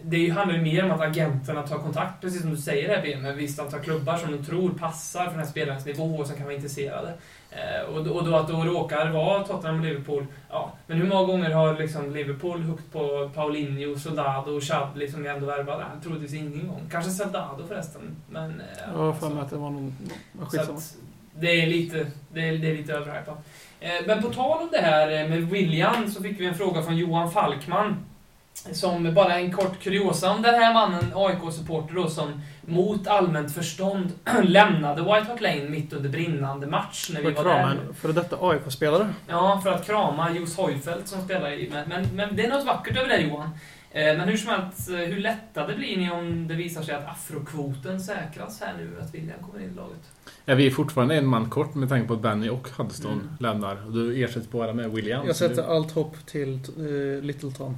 [0.10, 3.22] det handlar ju mer om att agenterna tar kontakt, precis som du säger här Ben,
[3.22, 6.36] med visst antal klubbar som de tror passar för den här spelarens nivå och som
[6.36, 7.14] kan vara intresserade.
[7.52, 10.72] Eh, och, då, och då att då råkar vara Tottenham och Liverpool, ja.
[10.88, 15.30] Men hur många gånger har liksom Liverpool huggt på Paulinho, Soldado och Chadli som vi
[15.30, 15.86] ändå värvade?
[16.04, 16.82] Troligtvis ingen gång.
[16.92, 18.02] Kanske Soldado förresten.
[18.30, 19.96] Men, eh, Jag har för mig att det var någon...
[20.48, 20.80] skitsamma.
[21.40, 23.38] det är lite, det är, det är lite överhypat.
[23.80, 26.82] Eh, Men på tal om det här eh, med William så fick vi en fråga
[26.82, 27.96] från Johan Falkman.
[28.72, 34.12] Som bara en kort kuriosa om den här mannen, AIK-supporter då, som mot allmänt förstånd
[34.44, 37.82] lämnade White Hart Lane mitt under brinnande match när vi För var krama där.
[37.88, 39.10] en före detta AIK-spelare.
[39.28, 41.70] Ja, för att krama Jos Hojfeldt som spelar i...
[41.74, 43.50] Men, men, men det är något vackert över det Johan.
[43.92, 47.08] Eh, Men hur som helst, eh, hur lättade blir ni om det visar sig att
[47.10, 50.00] afrokvoten säkras här nu, att William kommer in i laget?
[50.46, 53.28] Ja, vi är fortfarande en man kort med tanke på att Benny och Huddeston Mm.
[53.40, 53.86] lämnar.
[53.86, 55.28] Och du ersätts bara med William.
[55.28, 57.78] Jag sätter det- allt hopp till uh, Littleton.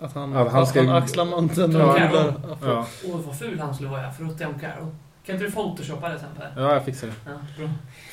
[0.00, 2.06] Att han, Att han att ska- han axlar manteln Ja, och ja.
[2.06, 2.68] gillar afro.
[2.68, 4.86] Ja, Åh, vad ful han skulle vara i afro till Carol.
[5.26, 6.52] Kan inte du photoshoppa det sen Per?
[6.62, 7.12] ja, jag fixar det.
[7.26, 7.68] Ja, bra.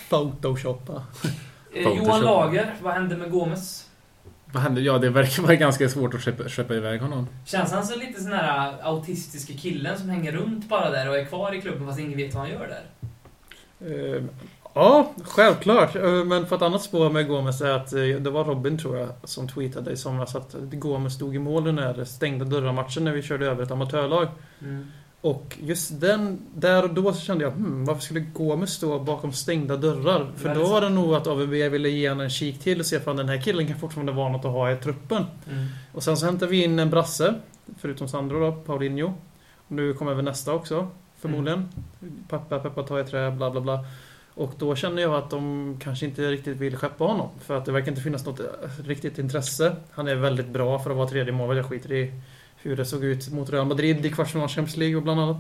[0.10, 0.94] Photoshoppa.
[0.94, 2.06] Eh, Photoshop.
[2.08, 3.90] Johan Lager, vad hände med Gomes?
[4.46, 4.82] Vad hände?
[4.82, 7.28] Ja, det verkar vara ganska svårt att släppa, släppa iväg honom.
[7.46, 11.18] Känns han som lite sån här äh, autistiska killen som hänger runt bara där och
[11.18, 14.24] är kvar i klubben fast ingen vet vad han gör där?
[14.78, 15.96] Ja, självklart.
[15.96, 18.98] Eh, men för ett annat spår med Gomes är att eh, det var Robin, tror
[18.98, 23.12] jag, som tweetade i somras att Gomes stod i mål den här stängda dörrar-matchen när
[23.12, 24.28] vi körde över ett amatörlag.
[25.22, 29.34] Och just den, där och då så kände jag, hmm, varför skulle Gomes stå bakom
[29.34, 30.32] stängda dörrar?
[30.36, 33.00] För då var det nog att AVB ville ge honom en kik till och se
[33.06, 35.26] om den här killen kan fortfarande vara något att ha i truppen.
[35.52, 35.66] Mm.
[35.92, 37.34] Och sen så hämtade vi in en brasse,
[37.78, 39.14] förutom Sandro då, Paulinho.
[39.68, 40.88] Och nu kommer väl nästa också,
[41.20, 41.70] förmodligen.
[42.30, 43.86] Pappa, pappa tar i trä, bla bla bla.
[44.36, 47.30] Och då känner jag att de kanske inte riktigt vill skeppa honom.
[47.40, 48.46] För att det verkar inte finnas något eh,
[48.84, 49.76] riktigt intresse.
[49.92, 51.58] Han är väldigt bra för att vara tredje mål.
[51.58, 52.14] Jag skiter i
[52.58, 55.38] hur det såg ut mot Real Madrid i kvartsfinal Champions League och bland annat.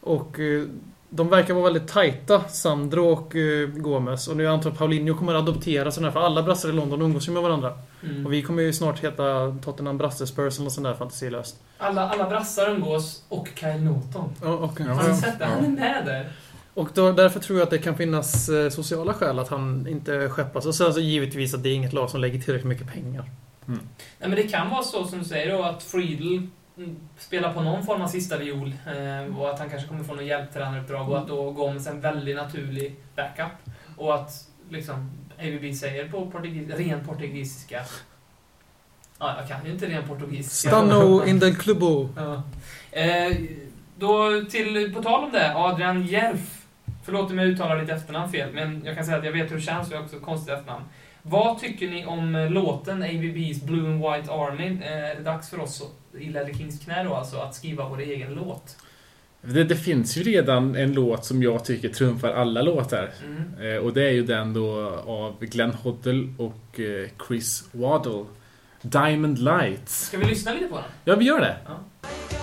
[0.00, 0.64] Och eh,
[1.10, 4.28] de verkar vara väldigt tajta, Sandro och eh, Gomes.
[4.28, 6.72] Och nu antar jag att Paulinho kommer att adoptera sådana här, för alla brassar i
[6.72, 7.78] London umgås ju med varandra.
[8.02, 8.26] Mm.
[8.26, 11.56] Och vi kommer ju snart heta Tottenham Brasse Spurs eller sånt där fantasilöst.
[11.78, 14.30] Alla, alla brassar umgås och Kyle Norton.
[14.42, 15.44] Ja, och, Har ni sett det?
[15.44, 16.32] Han är med där.
[16.78, 20.28] Och då, därför tror jag att det kan finnas eh, sociala skäl att han inte
[20.28, 20.66] skeppas.
[20.66, 23.24] Och sen så givetvis att det är inget lag som lägger tillräckligt mycket pengar.
[23.66, 23.78] Nej,
[24.18, 27.86] men det kan vara så som du säger då att Friedel mm, spelar på någon
[27.86, 31.28] form av sista viol eh, och att han kanske kommer få något hjälptränaruppdrag och att
[31.28, 33.52] då Gomes en väldigt naturlig backup.
[33.96, 37.82] Och att liksom AVB säger på portugis, ren portugisiska
[39.18, 40.68] Ja, jag kan ju inte ren portugisiska.
[40.68, 42.08] Stanno in del clubo.
[42.16, 42.42] Ja.
[42.90, 43.36] Eh,
[43.98, 46.57] då till, på tal om det, Adrian Jerf.
[47.08, 49.56] Förlåt om jag uttalar ditt efternamn fel, men jag kan säga att jag vet hur
[49.56, 50.84] det känns, för jag har också ett konstigt efternamn.
[51.22, 54.78] Vad tycker ni om eh, låten ABB's Blue and White Army?
[54.82, 55.82] Eh, är det dags för oss
[56.18, 58.76] i Ledley Kings knä då alltså, att skriva vår egen låt?
[59.40, 63.10] Det, det finns ju redan en låt som jag tycker trumfar alla låtar.
[63.24, 63.72] Mm.
[63.72, 68.24] Eh, och det är ju den då av Glenn Hoddle och eh, Chris Waddle.
[68.82, 70.06] Diamond Lights.
[70.06, 70.84] Ska vi lyssna lite på den?
[71.04, 71.56] Ja, vi gör det.
[72.30, 72.37] Du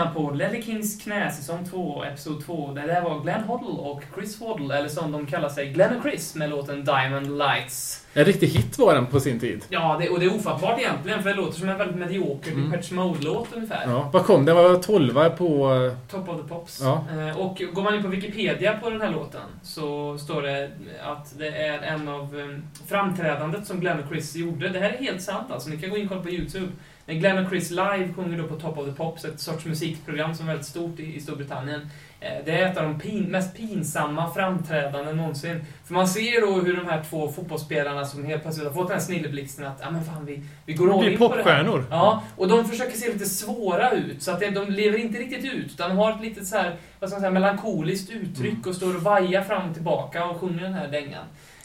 [0.00, 2.72] lyssnar på Ledley Kings knä, säsong 2, episod 2.
[2.74, 6.02] Det där var Glenn Hoddle och Chris Waddle, eller som de kallar sig, Glenn och
[6.02, 8.06] Chris, med låten Diamond Lights.
[8.14, 9.64] En riktig hit var den på sin tid.
[9.68, 12.70] Ja, det, och det är ofattbart egentligen, för det låter som en väldigt medioker Mm.
[12.70, 13.82] Depeche Mode-låt ungefär.
[13.86, 14.56] Ja, vad kom den?
[14.56, 15.74] var 12 på...
[15.74, 16.80] eh, Top of the Pops.
[16.82, 17.04] Ja.
[17.18, 20.70] Eh, Och går man in på Wikipedia på den här låten så står det
[21.02, 24.68] att det är en av eh, framträdandet som Glenn och Chris gjorde.
[24.68, 26.68] Det här är helt sant alltså, ni kan gå in och kolla på YouTube.
[27.06, 30.34] När Glenn och Chris live sjunger då på Top of the Pops, ett sorts musikprogram
[30.34, 31.80] som är väldigt stort i, i Storbritannien.
[32.20, 35.64] Eh, Det är ett av de pin, mest pinsamma framträdanden någonsin.
[35.84, 38.96] För man ser då hur de här två fotbollsspelarna som helt plötsligt har fått den
[38.98, 41.64] här snilleblixten att ja men fan vi, vi går all in på det här.
[41.90, 45.44] Ja, och de försöker se lite svåra ut, så att det- de lever inte riktigt
[45.54, 48.74] ut, utan de har ett litet så här, vad ska man säga, melankoliskt uttryck och
[48.74, 51.24] står och vajar fram och tillbaka och sjunger den här dängan.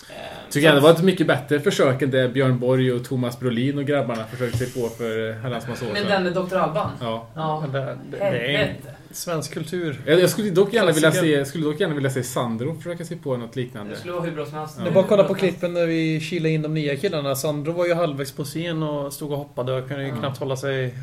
[0.10, 0.16] Eh,
[0.50, 3.78] Tycker jag det var ett mycket bättre försök än det Björn Borg och Thomas Brolin
[3.78, 6.24] och grabbarna försökte sig på för eh, herrans massa år Men sedan.
[6.24, 6.56] den med Dr.
[6.58, 6.90] Alban?
[7.02, 7.28] Ja.
[7.36, 7.80] Ja, Men Det,
[8.12, 8.76] det, det är
[9.12, 10.02] svensk kultur.
[10.06, 13.18] Jag, jag skulle dock gärna vilja se, skulle dock gärna vilja se Sandro försöka sig
[13.18, 13.92] på något liknande.
[13.94, 14.76] Det skulle vara hur bra som helst.
[14.78, 14.84] Ja.
[14.84, 17.36] Det är bara att kolla på klippen när vi kilade in de nya killarna.
[17.36, 20.16] Sandro var ju halvvägs på scen och stod och hoppade och kunde ju Ja.
[20.16, 20.96] knappt hålla sig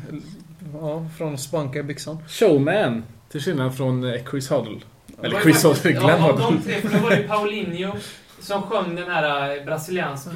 [0.81, 2.17] ja, från att spanka i byxan.
[2.27, 3.03] Showman!
[3.31, 4.79] Till skillnad från eh, Chris Huddle.
[5.07, 6.45] Det Eller Chris Huddle, Glenn Ja, Huddle.
[6.45, 7.91] de tre, för då var det ju Paulinho
[8.43, 10.29] som sjöng den här eh, brasilianska,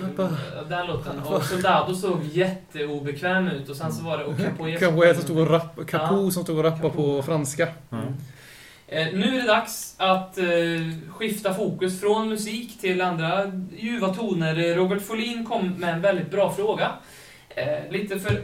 [0.69, 1.19] den låten.
[1.19, 5.37] Och Soldado såg jätteobekväm ut och sen så var det och Capoe Capoe som stod
[5.37, 7.67] och rapp, Capo som stod och rappade på franska.
[7.89, 7.97] Ja.
[8.87, 10.45] Eh, nu är det dags att eh,
[11.09, 14.75] skifta fokus från musik till andra ljuva toner.
[14.75, 16.91] Robert Folin kom med en väldigt bra fråga.
[17.89, 18.41] Lite för...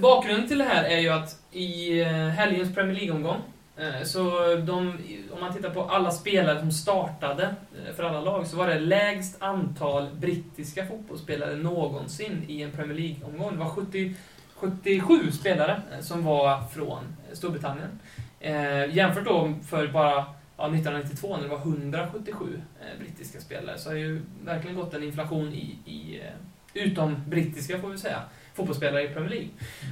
[0.00, 3.36] Bakgrunden till det här är ju att i helgens Premier League-omgång
[3.82, 4.98] Eh, så de,
[5.32, 7.54] om man tittar på alla spelare som startade
[7.86, 12.98] eh, för alla lag så var det lägst antal brittiska fotbollsspelare någonsin i en Premier
[12.98, 13.52] League-omgång.
[13.52, 14.14] Det var 70,
[14.54, 18.00] 77 spelare eh, som var från Storbritannien.
[18.40, 20.24] Eh, jämfört då för bara
[20.56, 25.02] ja, 1992 när det var 177 eh, brittiska spelare så har ju verkligen gått en
[25.02, 28.22] inflation i, i eh, utom brittiska får vi säga,
[28.54, 29.48] fotbollsspelare i Premier League.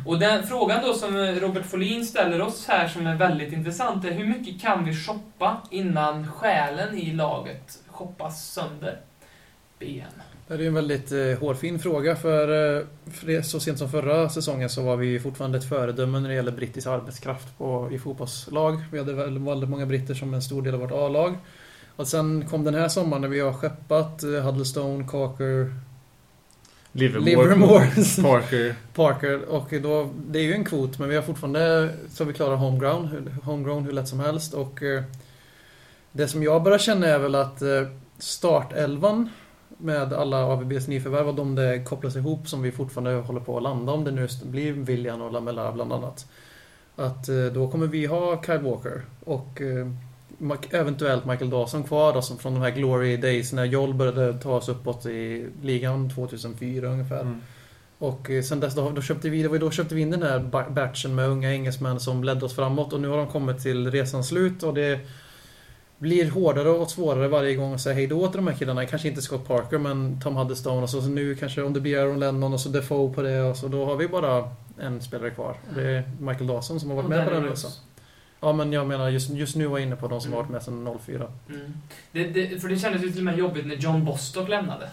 [0.07, 4.11] Och den frågan då som Robert Folin ställer oss här som är väldigt intressant är
[4.11, 9.01] hur mycket kan vi shoppa innan själen i laget shoppas sönder?
[9.79, 10.05] Ben.
[10.49, 13.89] Det är ju en väldigt eh, hårfin fråga för, eh, för det, så sent som
[13.89, 17.99] förra säsongen så var vi fortfarande ett föredöme när det gäller brittisk arbetskraft på, i
[17.99, 18.85] fotbollslag.
[18.93, 21.39] Vi hade väldigt många britter som en stor del av vårt A-lag.
[21.97, 25.75] Och sen kom den här sommaren när vi har skeppat eh, Huddlestone, Cocker,
[26.93, 27.87] Livermore, Livermore.
[28.23, 28.75] Parker.
[28.95, 32.57] Parker och då, det är ju en kvot men vi har fortfarande så vi klarar
[32.57, 35.03] homegrown, homegrown hur lätt som helst och eh,
[36.13, 37.83] det som jag börjar känna är väl att eh,
[38.19, 39.29] startelvan
[39.79, 43.63] med alla AVBs nyförvärv och de det kopplas ihop som vi fortfarande håller på att
[43.63, 46.27] landa om det nu blir William och Lamela bland annat.
[46.97, 49.61] Att eh, då kommer vi ha Kyle Walker och
[50.71, 54.51] eventuellt Michael Dawson kvar då, som från de här glory days när Joel började ta
[54.57, 57.21] oss uppåt i ligan 2004 ungefär.
[57.21, 57.41] Mm.
[57.99, 60.11] Och eh, sen dess då, då köpte vi, det var ju då köpte vi in
[60.11, 63.27] den här ba- batchen med unga engelsmän som ledde oss framåt och nu har de
[63.27, 65.01] kommit till resans slut och det
[65.99, 68.87] blir hårdare och svårare varje gång att säga hej då till de här killarna.
[68.87, 71.99] Kanske inte Scott Parker men Tom Huddlestone och så, så nu kanske om det blir
[71.99, 75.31] Aaron Lennon och så Defoe på det och så då har vi bara en spelare
[75.31, 75.57] kvar.
[75.75, 77.71] Det är Michael Dawson som har varit Och med på den resan.
[78.41, 80.53] Ja men jag menar just, just nu var jag inne på de som har Mm.
[80.53, 81.27] varit med sedan 04.
[81.49, 81.73] Mm.
[82.13, 84.89] Det, det, för det kändes ju till och med jobbigt när John Bostock lämnade.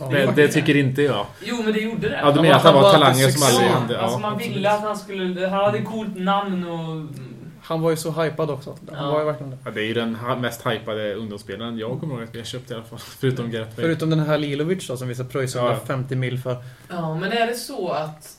[0.00, 1.26] Ja, Det, det tycker inte jag.
[1.44, 2.18] Jo, men det gjorde det.
[2.22, 4.00] Ja, du menar att han var talanger inte som aldrig hände?
[4.00, 4.20] alltså Ja.
[4.20, 4.56] man absolut.
[4.56, 5.46] ville att han skulle...
[5.46, 7.06] Han hade coolt namn och...
[7.62, 8.76] Han var ju så hypad också.
[8.92, 9.10] Han Ja.
[9.12, 9.58] var ju verkligen det.
[9.64, 12.70] Ja, det är ju den mest hypade ungdomsspelaren jag kommer ihåg att vi har köpt
[12.70, 12.98] i alla fall.
[13.18, 13.70] Förutom Gareth.
[13.74, 15.64] Förutom den här Lilovic då som vi ska pröjsa Ja.
[15.72, 16.56] 150 mil för.
[16.88, 18.38] Ja, men är det så att...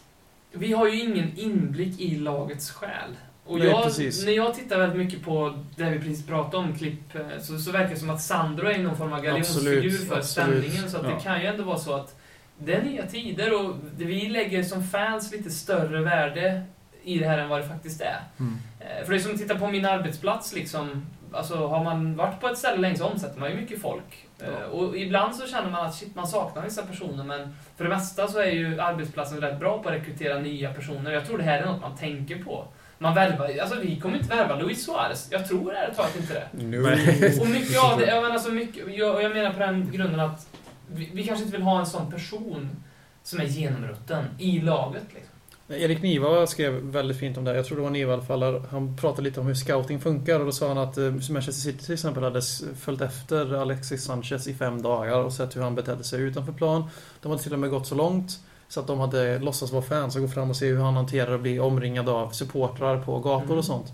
[0.52, 3.10] vi har ju ingen inblick i lagets själ.
[3.48, 4.26] Och Nej, jag, precis.
[4.26, 7.72] när jag tittar väldigt mycket på det vi precis pratade om, klipp, eh, så, så
[7.72, 10.26] verkar det som att Sandro är någon form av galjonsfigur för absolut.
[10.26, 10.90] stämningen.
[10.90, 11.10] Så att Ja.
[11.10, 12.16] det kan ju ändå vara så att
[12.58, 16.62] det är nya tider och vi lägger som fans lite större värde
[17.04, 18.20] i det här än vad det faktiskt är.
[18.40, 18.58] Mm.
[18.80, 21.06] Eh, För det är som att titta på min arbetsplats liksom.
[21.34, 24.28] Alltså har man varit på ett ställe länge så omsätter man ju mycket folk.
[24.40, 27.90] Eh, Och ibland så känner man att shit, man saknar vissa personer men för det
[27.90, 31.12] mesta så är ju arbetsplatsen rätt bra på att rekrytera nya personer.
[31.12, 32.68] Jag tror det här är något man tänker på.
[32.98, 35.28] Man värvar, alltså vi kommer inte värva Luis Suarez.
[35.32, 36.48] Jag tror ärligt talat inte det.
[36.52, 37.40] Nej.
[37.42, 40.20] Och mycket av det, jag menar, alltså mycket, jag, och jag menar på den grunden
[40.20, 40.48] att
[40.88, 42.70] vi, vi kanske inte vill ha en sån person
[43.24, 45.04] som är genomrutten i laget.
[45.14, 45.36] Liksom.
[45.68, 47.56] Erik Niva skrev väldigt fint om det.
[47.56, 48.66] Jag tror det var Niva i alla fall.
[48.72, 51.86] Han pratade lite om hur scouting funkar och då sa han att eh, Manchester City
[51.86, 52.42] till exempel hade
[52.80, 56.90] följt efter Alexis Sanchez i fem dagar och sett hur han betedde sig utanför plan.
[57.22, 60.16] De hade till och med gått så långt så att de hade låtsats vara fans
[60.16, 63.44] och gå fram och se hur han hanterar att bli omringad av supportrar på gator
[63.46, 63.58] Mm.
[63.58, 63.94] och sånt.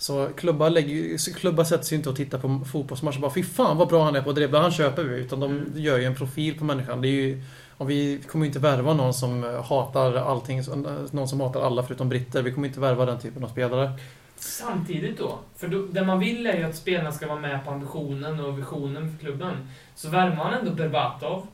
[0.00, 3.76] Så klubbar, lägger, klubbar sätter sig inte och tittar på fotbollsmatcher och bara Fy fan
[3.76, 5.16] vad bra han är på att dribbla, han köper vi.
[5.20, 5.72] Utan de Mm.
[5.74, 7.00] gör ju en profil på människan.
[7.02, 7.42] Det är ju,
[7.76, 10.62] och vi kommer inte värva någon som hatar allting,
[11.10, 12.42] någon som hatar alla förutom britter.
[12.42, 13.90] Vi kommer inte värva den typen av spelare.
[14.36, 17.70] Samtidigt då, för då, det man vill är ju att spelarna ska vara med på
[17.70, 19.68] ambitionen och visionen för klubben.
[19.94, 21.46] Så värvar man ändå Berbatov,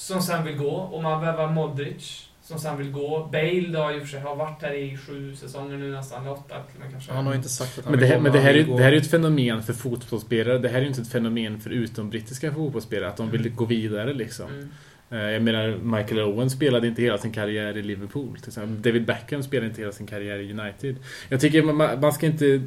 [0.00, 3.28] som sen vill gå, och man värvar Modric, som sen vill gå.
[3.32, 6.32] Bale då i och för sig har varit här i sju säsonger nu nästan, eller
[6.32, 7.12] åtta med kanske.
[7.12, 8.64] Han har inte sagt att han Men det, vill här, gå, men det, här är,
[8.64, 10.58] det här är ju ett fenomen för fotbollsspelare.
[10.58, 14.14] Det här är ju inte ett fenomen för utombrittiska fotbollsspelare, att de vill gå vidare
[14.14, 14.46] liksom.
[14.50, 14.70] Mm.
[15.10, 18.36] Eh, Jag menar, Michael Owen spelade inte hela sin karriär i Liverpool.
[18.36, 18.82] Till exempel.
[18.82, 20.96] David Beckham spelade inte hela sin karriär i United.
[21.28, 22.62] Jag tycker man, man ska inte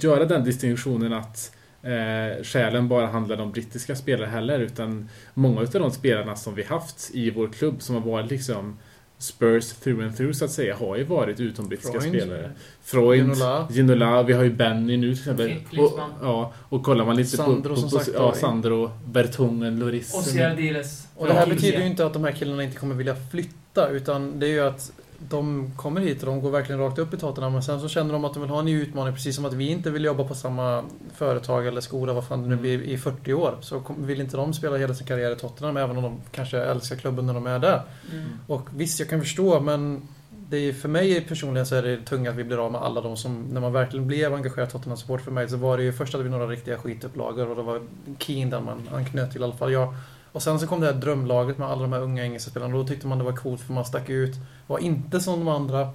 [0.00, 4.58] göra den distinktionen att eh, själen bara handlar om brittiska spelare heller.
[4.58, 8.76] Utan många av de spelarna som vi haft i vår klubb som har varit liksom
[9.18, 12.16] Spurs through and through så att säga har ju varit utombrittiska Freund.
[12.16, 12.50] spelare.
[12.82, 13.68] Freud, Ginola.
[13.70, 15.80] Ginola, vi har ju Benny nu till exempel.
[15.80, 19.78] Och, ja, och kollar man lite Sandro på, på, som på, sagt ja, Sandro, Bertongen,
[19.78, 20.14] Loris.
[20.14, 21.08] Och Ciardiles.
[21.16, 24.40] Och det här betyder ju inte att de här killarna inte kommer vilja flytta utan
[24.40, 24.92] det är ju att
[25.28, 28.12] de kommer hit och de går verkligen rakt upp i Tottenham men sen så känner
[28.12, 30.24] de att de vill ha en ny utmaning precis som att vi inte vill jobba
[30.24, 33.54] på samma företag eller skola, vad fan det nu blir, i 40 år.
[33.60, 36.96] Så vill inte de spela hela sin karriär i Tottenham även om de kanske älskar
[36.96, 37.82] klubben när de är där.
[38.12, 38.24] Mm.
[38.46, 40.08] Och visst, jag kan förstå men
[40.50, 43.00] det är, för mig personligen så är det tungt att vi blir av med alla
[43.00, 46.12] de som, när man verkligen blev engagerad Tottenham-support för mig så var det ju först
[46.12, 47.82] hade vi några riktiga skitupplagor och det var
[48.18, 49.94] Keen där man anknöt till i alla fall jag.
[50.34, 52.86] Och sen så kom det här drömlaget med alla de här unga engelska spelarna då
[52.86, 54.34] tyckte man det var coolt för man stack ut.
[54.66, 55.88] Var inte som de andra.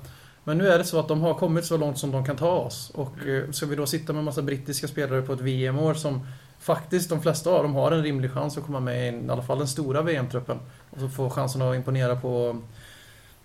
[0.43, 2.51] Men nu är det så att de har kommit så långt som de kan ta
[2.51, 2.91] oss.
[2.95, 6.27] Och eh, ska vi då sitta med en massa brittiska spelare på ett VM-år som
[6.59, 9.41] faktiskt de flesta av dem har en rimlig chans att komma med i i alla
[9.41, 10.59] fall den stora VM-truppen.
[10.89, 12.61] Och så få chansen att imponera på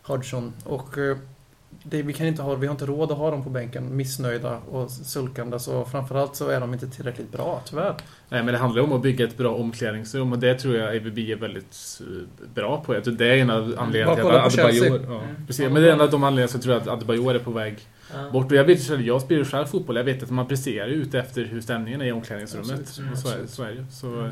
[0.03, 0.53] Hodgson.
[0.64, 1.16] Och eh,
[1.87, 4.59] det, vi, kan inte ha, vi har inte råd att ha dem på bänken missnöjda
[4.59, 5.59] och sulkande.
[5.59, 7.95] Så framförallt så är de inte tillräckligt bra, tyvärr.
[8.28, 11.18] Nej, men det handlar om att bygga ett bra omklädningsrum och det tror jag ABB
[11.18, 12.95] är väldigt eh, bra på.
[12.95, 14.59] Jag tror det är en av anledningarna till Bara att.
[14.59, 15.01] Adebayor...
[15.09, 15.47] Ja, Mm.
[15.47, 15.64] precis.
[15.70, 17.78] Men det är en av de anledningarna som jag tror att Adebayor är på väg
[18.14, 18.30] Ja.
[18.30, 18.51] bort.
[18.53, 19.97] Och jag, vet, själv- jag spelar själv fotboll.
[19.97, 22.80] Jag vet att man presterar ute efter hur stämningen är i omklädningsrummet.
[22.80, 22.99] Absolut.
[23.09, 23.87] Mm, så, är, så är det.
[23.93, 24.30] Så Mm.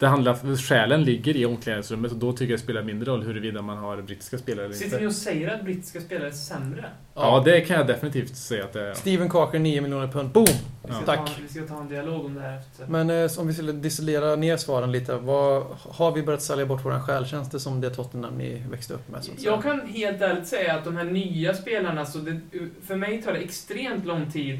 [0.00, 3.62] Det handlar, själen ligger i omklädningsrummet och då tycker jag det spelar mindre roll huruvida
[3.62, 5.06] man har brittiska spelare eller Sitter ni inte.
[5.06, 6.84] och säger att brittiska spelare är sämre?
[7.14, 8.94] Ja, det kan jag definitivt säga att det är.
[8.94, 10.28] Steven Carker 9 miljoner pund.
[10.30, 10.46] Boom!
[10.88, 11.16] Vi ska, Ja.
[11.16, 12.86] ta, vi ska ta en dialog om det här efter.
[12.86, 15.14] Men eh, om vi skulle distillera ner svaren lite.
[15.16, 19.08] Vad, har vi börjat sälja bort våran själtjänst det som det Tottenham ni växte upp
[19.08, 19.24] med?
[19.24, 19.42] Så att?
[19.42, 22.40] Jag kan helt ärligt säga att de här nya spelarna, så det,
[22.86, 24.58] för mig tar det extremt lång tid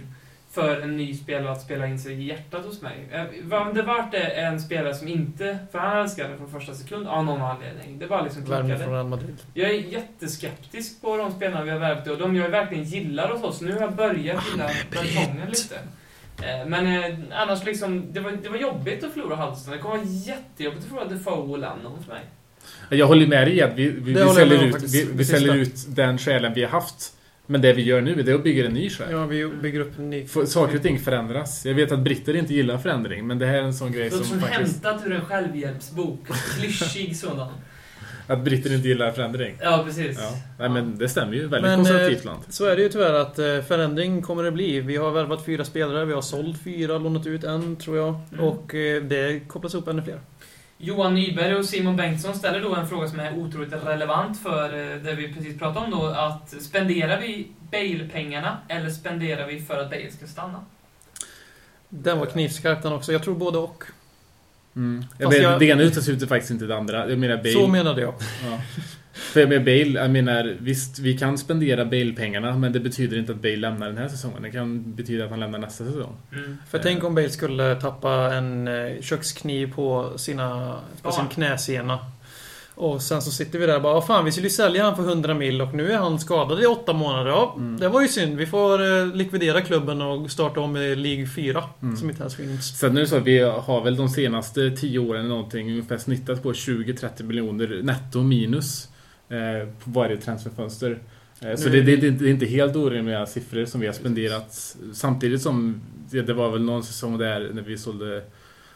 [0.50, 3.08] för en ny spelare att spela in sig i hjärtat hos mig.
[3.12, 6.74] Eh, Van de Waart är en spelare som inte, för han älskar det från första
[6.74, 7.98] sekund av någon anledning.
[7.98, 8.78] Det var liksom klickade.
[8.78, 9.36] från Real Madrid.
[9.54, 13.42] Jag är jätteskeptisk på de spelarna vi har värvat och de jag verkligen gillar hos
[13.42, 13.60] oss.
[13.60, 15.74] Nu har jag börjat gilla Bertongen lite.
[16.42, 19.72] Eh, Men eh, annars liksom, det var, det var jobbigt att förlora Hudson.
[19.72, 22.22] Det kommer vara jättejobbigt att förlora Defoe och Lennon för mig.
[22.88, 25.24] Jag håller med dig i att vi, vi, Det vi, säljer, ut, vi, Det vi
[25.24, 27.16] säljer ut den själen vi har haft.
[27.50, 29.08] Men det vi gör nu det är att bygga en ny själ.
[29.10, 30.26] Ja, vi bygger upp en ny...
[30.26, 31.66] För Saker och ting förändras.
[31.66, 34.24] Jag vet att britter inte gillar förändring, men det här är en sån grej som
[34.24, 34.84] som faktiskt...
[34.84, 36.26] hämtat ur en självhjälpsbok.
[36.58, 37.52] Klyschig sådan.
[38.26, 39.56] Att britter inte gillar förändring.
[39.60, 40.18] Ja, precis.
[40.20, 40.30] Ja.
[40.58, 41.40] Nej, men det stämmer ju.
[41.40, 42.42] Väldigt Men, konservativt eh, land.
[42.48, 44.80] Så är det ju tyvärr att eh, förändring kommer det bli.
[44.80, 48.20] Vi har värvat fyra spelare, vi har sålt fyra, lånat ut en tror jag.
[48.32, 48.44] Mm.
[48.44, 50.20] Och eh, det kopplas upp ännu fler.
[50.82, 54.96] Johan Nyberg och Simon Bengtsson ställer då en fråga som är otroligt relevant för eh,
[55.02, 56.06] det vi precis pratade om då.
[56.06, 60.64] Att spenderar vi Bale-pengarna eller spenderar vi för att Bale ska stanna?
[61.88, 63.12] Den var knivskarp den också.
[63.12, 63.84] Jag tror både och.
[64.76, 65.04] Mm.
[65.18, 67.10] Jag fast vet, jag- Det ena utesluter faktiskt inte det andra.
[67.10, 67.52] Jag menar Bale.
[67.52, 68.14] Så menade jag.
[68.44, 68.60] ja.
[69.20, 73.42] För med Bale, jag menar, visst vi kan spendera Bale-pengarna men det betyder inte att
[73.42, 74.42] Bale lämnar den här säsongen.
[74.42, 76.16] Det kan betyda att han lämnar nästa säsong.
[76.32, 76.56] Mm.
[76.70, 81.12] För tänk om Bale skulle tappa en eh, kökskniv på, sina, på Ja.
[81.12, 81.98] sin knäsena.
[82.74, 84.96] Och sen så sitter vi där och bara, "Vad fan vi skulle ju sälja han
[84.96, 87.30] för 100 mil och nu är han skadad i åtta månader.
[87.30, 88.36] Ja, det var ju synd.
[88.36, 91.64] Vi får eh, likvidera klubben och starta om i League 4.
[91.98, 92.78] Som inte ens finns.
[92.78, 96.42] Sen är det så att vi har väl de senaste 10 åren någonting ungefär snittat
[96.42, 98.89] på 20-30 miljoner netto minus eh,
[99.84, 100.98] på varje transferfönster.
[101.40, 104.76] Eh, så det, det, det är inte helt orimliga siffror som vi har spenderat.
[104.92, 108.22] Samtidigt som det, det var väl någon säsong där när vi sålde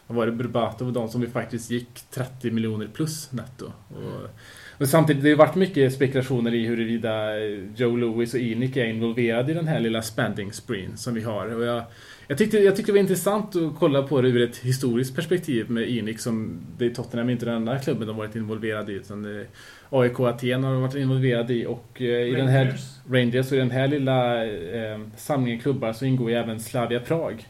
[0.07, 3.65] vad var det, Burbato och de som vi faktiskt gick 30 miljoner plus netto.
[3.89, 4.29] Och,
[4.77, 7.39] och samtidigt, det har ju varit mycket spekulationer i huruvida
[7.75, 11.55] Joe Louis och Inic är involverade i den här lilla spending spreen som vi har.
[11.55, 11.83] Och jag,
[12.27, 15.69] jag, tyckte, jag tyckte det var intressant att kolla på det ur ett historiskt perspektiv
[15.71, 18.95] med Inic som det är Tottenham inte den enda klubben de varit involverade i.
[18.95, 19.45] Utan det,
[19.89, 22.73] AIK Aten har de varit involverade i och eh, i den här
[23.09, 23.51] Rangers.
[23.51, 27.47] Och i den här lilla eh, samlingen klubbar så ingår ju även Slavia Prag.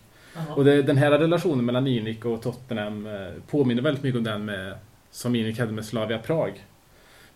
[0.55, 4.45] Och det, den här relationen mellan Inic och Tottenham eh, påminner väldigt mycket om den
[4.45, 4.73] med,
[5.11, 6.65] som Inic hade med Slavia Prag.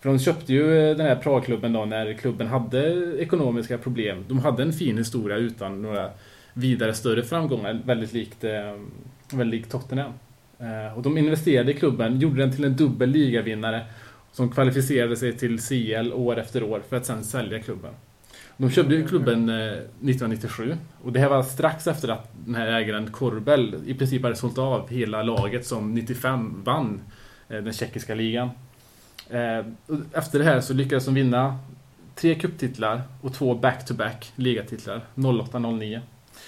[0.02, 4.26] För de köpte ju eh, den här Pragklubben då när klubben hade ekonomiska problem.
[4.28, 6.10] De hade en fin historia utan några
[6.54, 8.76] vidare större framgångar, väldigt likt, eh,
[9.32, 10.12] väldigt likt Tottenham.
[10.60, 13.86] Eh, och de investerade i klubben, gjorde den till en dubbel ligavinnare
[14.32, 17.91] som kvalificerade sig till CL år efter år för att sen sälja klubben.
[18.58, 23.12] De köpte ju klubben 1997 och det här var strax efter att den här ägaren
[23.12, 27.02] Korbel i princip hade sålt av hela laget som 95 vann
[27.47, 28.50] den tjeckiska ligan.
[29.30, 29.66] Eh,
[30.14, 31.58] Efter det här så lyckades de vinna
[32.16, 36.00] tre kupptitlar och två back-to-back ligatitlar 08-09.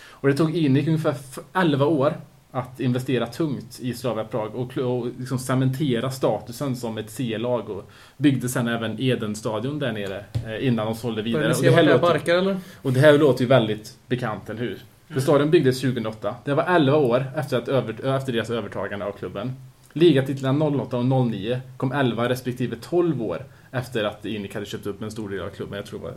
[0.10, 2.14] Och det tog Inic ungefär f- 11 år
[2.52, 7.92] att investera tungt i Slavia Prag och, och liksom cementera statusen som ett C-lag och
[8.18, 11.54] byggde sen även Eden-stadion där nere eh, innan de sålde vidare.
[11.54, 12.58] Och det, här det här låter, barkar eller?
[12.82, 14.78] och det här låter ju väldigt bekant, eller hur?
[15.10, 16.36] För stadion byggdes 2008.
[16.46, 19.52] Det var 11 år efter, att över, efter deras övertagande av klubben.
[19.94, 25.02] Ligatitlarna 08 och 09 kom 11 respektive 12 år efter att Inic hade köpt upp
[25.02, 25.78] en stor del av klubben.
[25.78, 26.14] Jag tror det var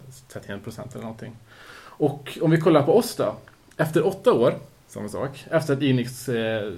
[0.59, 1.37] 31% eller någonting.
[1.97, 3.35] Och om vi kollar på oss då.
[3.77, 4.55] Efter 8 år,
[4.87, 5.45] samma sak.
[5.51, 6.73] Efter att Inics eh,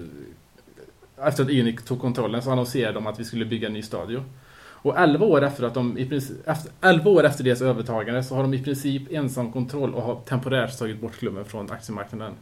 [1.23, 4.25] efter att Inic tog kontrollen så annonserade de att vi skulle bygga en ny stadion.
[4.59, 8.35] Och 11 år efter att de i princip, efter, 11 år efter deras övertagande så
[8.35, 12.33] har de i princip ensam kontroll och har temporärt tagit bort klubben från aktiemarknaden.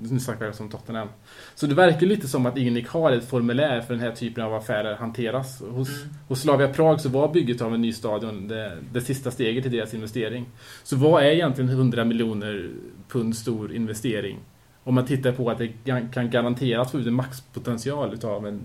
[0.00, 1.08] Nu snackar jag som Tottenham.
[1.54, 4.54] Så det verkar lite som att Inic har ett formulär för den här typen av
[4.54, 5.60] affärer hanteras.
[5.60, 6.14] Hos, Mm.
[6.28, 9.68] hos Slavia Prag så var bygget av en ny stadion det, det sista steget i
[9.68, 10.46] deras investering.
[10.82, 12.70] Så vad är egentligen 100 miljoner
[13.08, 14.38] pund stor investering?
[14.84, 15.68] Om man tittar på att det
[16.14, 18.60] kan garanterat få ut en maxpotential utav en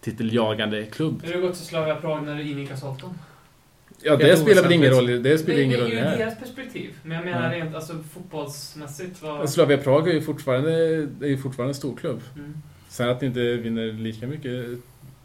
[0.00, 1.20] ligatiteljagande klubb.
[1.24, 3.14] Hur har det gått till Slavia Prag när Inic har sålt dem?
[4.02, 6.10] Ja, det Helt spelar väl ingen roll, det spelar ingen det roll i är det
[6.12, 6.90] ju deras perspektiv.
[7.02, 7.58] Men jag menar Ja.
[7.58, 9.22] rent alltså, fotbollsmässigt.
[9.22, 9.50] Vad...
[9.50, 10.72] Slavia Prag är ju fortfarande,
[11.20, 12.20] är ju fortfarande en stor klubb.
[12.36, 12.54] Mm.
[12.88, 14.78] Sen att de inte vinner lika mycket...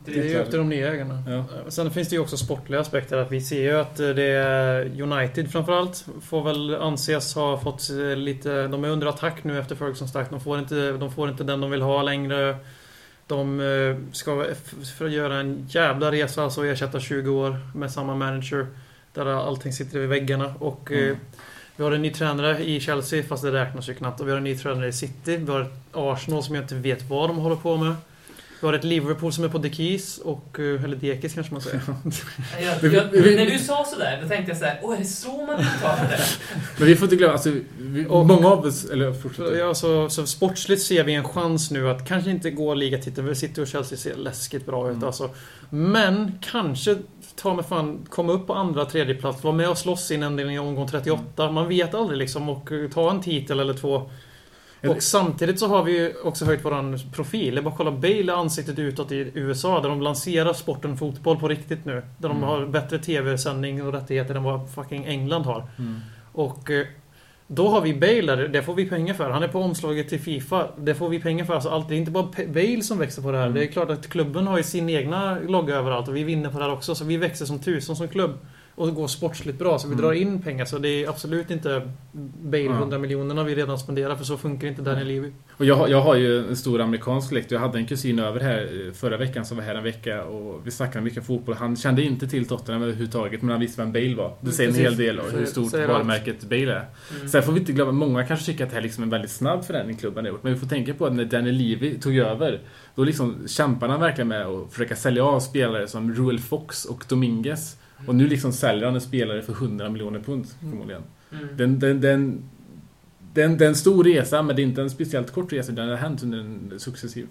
[0.05, 1.23] Det är ju upp till de nya ägarna.
[1.27, 1.45] Ja.
[1.71, 3.17] Sen finns det ju också sportliga aspekter.
[3.17, 7.89] Att vi ser ju att eh, det är United framförallt får väl anses ha fått
[7.89, 8.67] eh, lite...
[8.67, 10.29] De är under attack nu efter Ferguson stack.
[10.29, 12.55] De får inte, de får inte den de vill ha längre.
[13.29, 14.45] De eh, ska
[14.97, 18.67] för att göra en jävla resa, alltså ersätta 20 år med samma manager.
[19.13, 20.53] Där allting sitter vid väggarna.
[20.59, 21.17] Och eh, Mm.
[21.75, 24.19] vi har en ny tränare i Chelsea, fast det räknas ju knappt.
[24.21, 25.37] Och vi har en ny tränare i City.
[25.37, 27.95] Vi har ett Arsenal som jag inte vet vad de håller på med.
[28.61, 31.81] Vi har ett Liverpool som är på Dekis, och, eh, eller Dekis kanske man säger.
[32.83, 35.59] Jag, jag, när du sa sådär, då tänkte jag såhär, åh är det så man
[35.59, 36.19] uttalar det?
[36.77, 38.85] Men vi får inte glömma, alltså, vi, Och- många av oss...
[38.85, 39.45] Eller fortsätt.
[39.59, 43.33] ja, så, så sportsligt ser vi en chans nu att kanske inte gå ligatiteln, för
[43.33, 45.07] City och Chelsea ser läskigt bra ut Mm.
[45.07, 45.29] alltså.
[45.69, 46.95] Men kanske
[47.35, 50.59] ta med fan komma upp på andra, tredje plats, vara med och slåss innan i
[50.59, 51.51] omgång 38.
[51.51, 54.09] Man vet aldrig liksom och eh, ta en titel eller två.
[54.87, 57.57] Och samtidigt så har vi ju också höjt våran profil.
[57.57, 61.85] Är bara kolla Bale ansiktet utåt i USA där de lanserar sporten fotboll på riktigt
[61.85, 61.93] nu.
[62.17, 62.49] Där de Mm.
[62.49, 65.67] har bättre TV-sändning och rättigheter än vad fucking England har.
[65.79, 65.99] Mm.
[66.33, 66.85] Och eh,
[67.47, 69.29] då har vi Bale där, det får vi pengar för.
[69.29, 70.67] Han är på omslaget till Fifa.
[70.77, 71.53] Det får vi pengar för.
[71.53, 73.45] Alltså allt, det är inte bara Bale som växer på det här.
[73.45, 73.55] Mm.
[73.55, 76.59] Det är klart att klubben har ju sin egna logga överallt och vi vinner på
[76.59, 76.95] det här också.
[76.95, 78.37] Så vi växer som tusen som klubb.
[78.79, 80.05] Och går sportsligt bra, så vi Mm.
[80.05, 80.65] drar in pengar.
[80.65, 81.81] Så det är absolut inte
[82.41, 82.71] Bale Ja.
[82.71, 85.31] 100 miljonerna vi redan spenderar, för så funkar inte Daniel Levy.
[85.57, 87.51] Och jag, jag har ju en stor amerikansk släkt.
[87.51, 90.67] Jag hade en kusin över här eh, förra veckan som var här en vecka och
[90.67, 91.55] vi snackade mycket fotboll.
[91.55, 94.33] Han kände inte till Tottenham överhuvudtaget men han visste vem Bale var.
[94.41, 96.85] Det säger en hel del om hur stort varumärket Bale är.
[97.15, 97.27] Mm.
[97.29, 99.31] Sen får vi inte glömma, många kanske tycker att det här liksom är en väldigt
[99.31, 100.43] snabb förändring klubben har gjort.
[100.43, 102.59] Men vi får tänka på att när Daniel Levy tog över,
[102.95, 107.05] då liksom kämpade han verkligen med att försöka sälja av spelare som Ruel Fox och
[107.09, 107.75] Dominguez.
[108.07, 111.03] Och nu liksom säljer han en spelare för 100 miljoner pund förmodligen.
[111.31, 111.47] Mm.
[111.57, 112.43] Den, den, den,
[113.33, 115.71] den, det är en stor resa, men det är inte en speciellt kort resa.
[115.71, 117.27] Den har hänt under en successiv.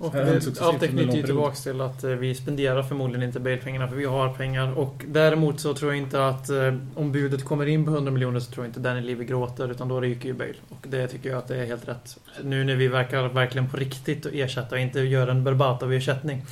[0.00, 1.26] Och det, allt det knyter ju period.
[1.26, 4.78] tillbaks till att eh, vi spenderar förmodligen inte Bale-pengarna för vi har pengar.
[4.78, 8.40] Och däremot så tror jag inte att eh, om budet kommer in på 100 miljoner
[8.40, 10.54] så tror jag inte Danny Levy gråter utan då ryker ju Bale.
[10.68, 12.18] Och det tycker jag att det är helt rätt.
[12.42, 16.42] Nu när vi verkar verkligen på riktigt att ersätta och inte göra en Berbatov-ersättning.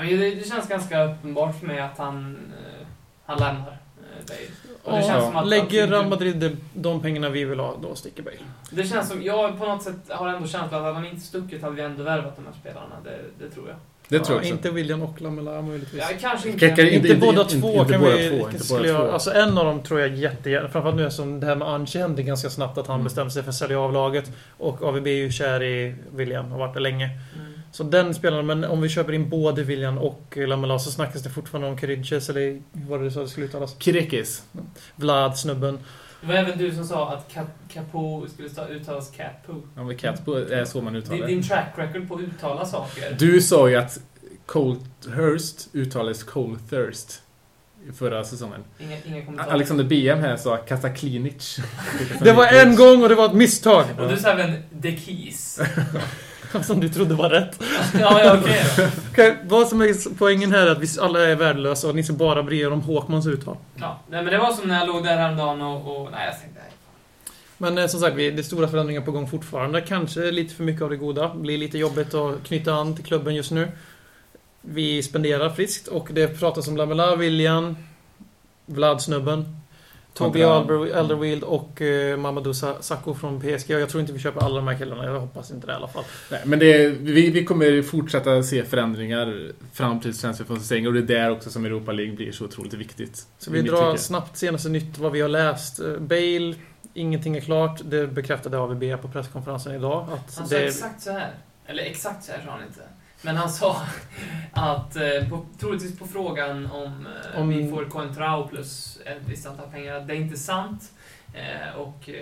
[0.00, 2.36] Men det, det känns ganska uppenbart för mig att han,
[2.80, 2.86] eh,
[3.26, 4.40] han lämnar eh, Bale.
[4.84, 7.94] Och det känns som att, Lägger Real Madrid de, de pengarna vi vill ha, då
[7.94, 8.36] sticker Bale.
[8.70, 11.62] Det känns som, jag på något sätt har ändå känslan att hade han inte stuckit
[11.62, 12.94] hade vi ändå värvat de här spelarna.
[13.04, 13.76] Det, det tror jag.
[14.08, 14.52] Det tror jag också.
[14.54, 16.00] Inte William och Lamela möjligtvis.
[16.10, 16.66] Ja, kanske inte.
[16.66, 18.28] Inte, Inte- båda inte- två inte kan båda vi...
[18.30, 19.12] två, inte skulle båda jag, två.
[19.12, 20.68] alltså en av dem tror jag jättegärna...
[20.68, 23.04] Framförallt nu som det här med Anche hände ganska snabbt att han Mm.
[23.04, 24.32] bestämde sig för att sälja av laget.
[24.58, 27.04] Och AVB är ju kär i William, har varit det länge.
[27.36, 27.51] Mm.
[27.72, 31.30] Så den spelaren, men om vi köper in både William och Lamela så snackas det
[31.30, 32.40] fortfarande om Kiriches, eller
[32.72, 33.76] hur var det du sa det skulle uttalas?
[33.78, 34.42] Kirekis.
[34.96, 35.78] Vlad, snubben.
[36.20, 39.62] Det var även du som sa att Cap, Capo skulle uttalas Capo.
[39.76, 41.26] Ja, men Catpo är så man Din, uttalar det.
[41.26, 43.16] din track record på att uttala saker.
[43.18, 43.98] Du sa ju att
[44.46, 47.22] Colthurst uttalades Colthurst
[47.88, 48.64] i förra säsongen.
[48.80, 49.42] Inga, inga.
[49.42, 51.58] Alexander BM här sa Kasaklinic.
[52.20, 53.84] Det var en gång och det var ett misstag!
[53.98, 55.60] Och du sa även The Keys.
[56.66, 57.62] Som du trodde var rätt.
[58.00, 58.82] ja, ja, okej då.
[59.10, 62.12] Okej, vad som är poängen här är att vi alla är värdelösa och ni ska
[62.12, 63.56] bara bry er om Håkmans uttal.
[63.74, 65.96] Ja, nej, men det var som när jag låg där häromdagen och...
[66.02, 66.60] och nej, jag tänkte...
[66.60, 66.68] Nej.
[67.58, 69.80] Men eh, som sagt, vi- det är stora förändringar på gång fortfarande.
[69.80, 71.34] Kanske lite för mycket av det goda.
[71.34, 73.68] Blir lite jobbigt att knyta an till klubben just nu.
[74.60, 77.76] Vi spenderar friskt och det pratas om Lamela, William,
[78.66, 79.56] Vlad-snubben,
[80.14, 83.70] Toby Alderweireld och eh, Mamadou Sa- Sakho från PSG.
[83.70, 85.04] Jag tror inte vi köper alla de här killarna.
[85.04, 86.04] Jag hoppas inte det i alla fall.
[86.30, 91.02] Nej, men det, vi, vi kommer fortsätta se förändringar fram till transferfönstret och det är
[91.02, 93.26] där också som Europa League blir så otroligt viktigt.
[93.38, 94.02] Så vi drar tycke.
[94.02, 95.80] snabbt senaste nytt vad vi har läst.
[95.80, 96.54] Eh, Bale,
[96.94, 97.80] ingenting är klart.
[97.84, 100.02] Det bekräftade AVB på presskonferensen idag.
[100.12, 101.30] Att Han sa det, exakt så här.
[101.66, 102.80] Eller exakt så här sa han inte.
[103.22, 103.82] Men han sa
[104.52, 109.46] att, eh, på, troligtvis på frågan om, eh, Om- vi får Coentrao plus ett visst
[109.46, 110.82] antal pengar, att det är inte sant.
[111.34, 112.08] Eh, och...
[112.08, 112.14] Eh,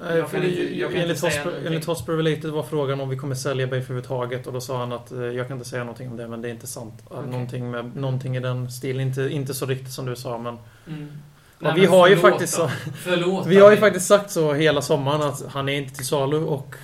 [0.00, 1.66] Nej, jag för kan det- inte, jag kan inte enligt, säga Hosper, någonting.
[1.66, 4.92] enligt Hosper Related var frågan om vi kommer sälja Bale överhuvudtaget och då sa han
[4.92, 6.94] att jag kan inte säga någonting om det men det är inte sant.
[7.04, 7.30] Okej.
[7.30, 9.00] Någonting, med, någonting i den stilen.
[9.00, 10.58] Inte, inte så riktigt som du sa men...
[10.86, 11.12] Mm.
[11.58, 12.68] Nej, vi har ju förlåt faktiskt då.
[12.68, 13.46] så, Förlåt.
[13.46, 16.74] Vi har ju faktiskt sagt så hela sommaren att han är inte till salu och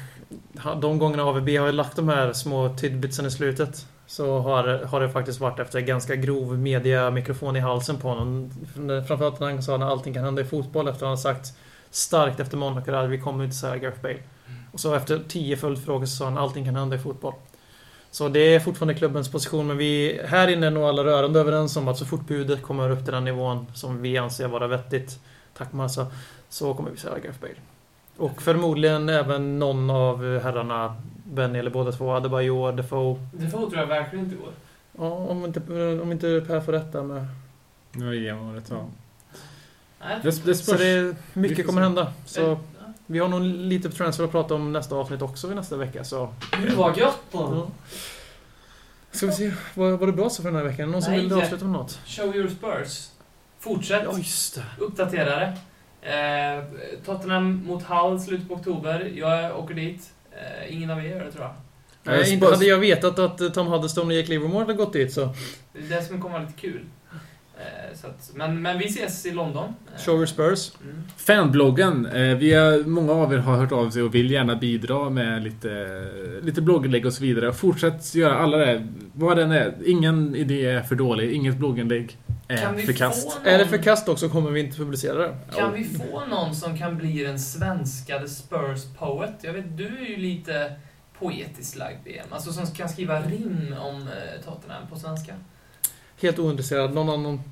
[0.81, 5.09] de gångerna AVB har lagt de här små tidbitsen i slutet så har, har det
[5.09, 8.51] faktiskt varit efter ganska grov media mikrofon i halsen på honom.
[9.09, 11.53] Framförallt när han sa att allting kan hända i fotboll efter att han sagt
[11.91, 14.22] starkt efter Monaco där vi kommer inte säga Gareth Bale.
[14.72, 17.35] Och så efter tio följdfrågor så sa han allting kan hända i fotboll.
[18.11, 21.76] Så det är fortfarande klubbens position men vi här inne är nog alla rörande överens
[21.76, 25.20] om att så fort budet kommer upp till den nivån som vi anser vara vettigt
[25.57, 26.07] Tack Massa.
[26.49, 27.55] Så kommer vi säga Gareth Bale.
[28.18, 33.18] Och förmodligen även någon av herrarna Benny eller båda två, Adebayor, Defoe.
[33.32, 34.52] Det får tror jag verkligen inte går.
[34.98, 35.60] Ja, om inte,
[36.02, 37.26] om inte Per får rätta med...
[37.92, 38.84] Nu är igen året, ja.
[40.00, 42.12] Nej, Det, det Så det, mycket kommer hända.
[42.26, 42.58] Så
[43.06, 46.04] vi har nog lite transfer att prata om nästa avsnitt också i nästa vecka.
[46.04, 46.28] Så
[46.62, 47.38] Gud vad gött då!
[47.38, 47.66] ja.
[49.10, 50.90] Ska vi se, var, var det bra så för den här veckan?
[50.90, 51.22] Någon som Nej.
[51.22, 52.00] vill avsluta med något?
[52.06, 53.08] Show your Spurs.
[53.58, 54.02] Fortsätt.
[54.04, 54.62] Ja, just det.
[54.78, 55.56] Uppdatera det.
[56.03, 56.64] Eh,
[57.05, 59.12] Tottenham mot Hull slutet på oktober.
[59.14, 60.12] Jag åker dit.
[60.32, 61.55] Eh, ingen av er gör det tror jag.
[62.03, 65.12] Nej, inte hade jag vetat att eh, Tom Huddlestone och Jake Livermore hade gått dit
[65.12, 65.28] så.
[65.72, 66.84] Det är det som kommer vara lite kul.
[67.59, 69.74] Eh, så att, men, men vi ses i London.
[69.94, 70.72] Eh, Show your Spurs.
[70.82, 71.02] Mm.
[71.16, 72.06] Fanbloggen.
[72.06, 75.42] Eh, vi har, många av er har hört av sig och vill gärna bidra med
[75.42, 76.09] lite,
[76.42, 77.52] lite blogginlägg och så vidare.
[77.52, 78.86] Fortsätt göra alla det.
[79.12, 79.74] Vad den är.
[79.84, 81.32] Ingen idé är för dålig.
[81.32, 83.26] Inget blogginlägg är förkast.
[83.26, 85.36] någon, Är det förkast också kommer vi inte publicera det.
[85.56, 89.34] Kan vi få någon som kan bli den svenskade Spurs poet?
[89.40, 90.72] Jag vet, du är ju lite
[91.18, 92.26] poetiskt lagd BM.
[92.30, 94.09] Alltså som kan skriva rim om
[94.44, 95.34] Tottenham på svenska.
[96.22, 96.94] Helt ointresserad.
[96.94, 97.40] Någon annan.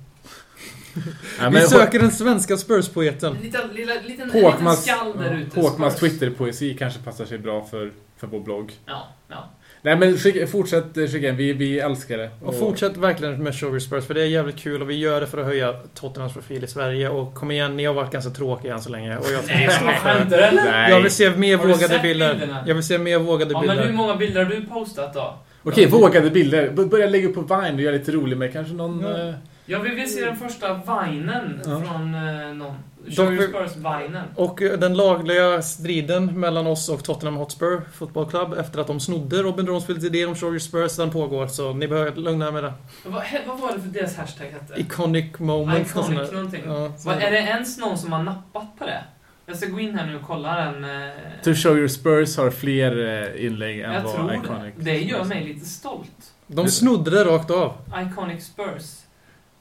[1.40, 3.36] Ja, Vi söker den svenska Spurs-poeten.
[3.36, 5.60] En liten, lilla, liten, en liten skall där ute.
[5.60, 5.96] Håkmans.
[5.96, 8.72] Twitterpoesi kanske passar sig bra för, för vår blogg.
[8.86, 9.50] Ja, ja.
[9.82, 11.36] Nej men skicka, fortsätt eh, skicka in.
[11.36, 12.30] Vi, vi älskar det.
[12.42, 15.20] Och fortsätt verkligen med Show Your Spurs för det är jävligt kul och vi gör
[15.20, 18.30] det för att höja Tottenhams profil i Sverige och kom igen, ni har varit ganska
[18.30, 20.64] tråkiga än så länge och jag Nej, skämtar eller?
[20.64, 20.90] Nej.
[20.90, 22.32] Jag vill se mer du vågade bilder.
[22.34, 22.64] bilderna?
[22.66, 23.92] Jag vill se mer vågade Ja, men hur bilder.
[23.96, 25.38] många bilder har du postat då?
[25.66, 26.72] Okej, vågade bilder.
[26.76, 29.00] B- Börja lägga upp på Vine och göra lite roligt med kanske någon...
[29.00, 29.28] Ja.
[29.28, 29.34] eh,
[29.66, 31.80] Jag vill väl se den första vinen Ja.
[31.80, 32.74] från eh, någon.
[33.10, 34.24] Spurs-vinen.
[34.34, 39.00] Och eh, den lagliga striden mellan oss och Tottenham Hotspur Football Club efter att de
[39.00, 41.46] snodde Robin Dronsfields idé om Show Spurs, den pågår.
[41.46, 42.72] Så ni behöver lugna er med det.
[43.06, 44.80] Vad, vad var det för deras hashtag hette?
[44.80, 45.88] Iconic moment.
[45.90, 46.32] Iconic där.
[46.36, 46.62] någonting.
[46.66, 49.04] Ja, Vad, är det ens någon som har nappat på det?
[49.46, 50.84] Jag ska gå in här nu och kolla den.
[50.84, 51.10] eh,
[51.44, 54.74] To show your Spurs har fler eh, inlägg än Jag vad tror Iconic.
[54.76, 54.82] det.
[54.92, 56.34] Det gör mig lite stolt.
[56.46, 57.72] De snodde det rakt av.
[58.10, 58.96] Iconic Spurs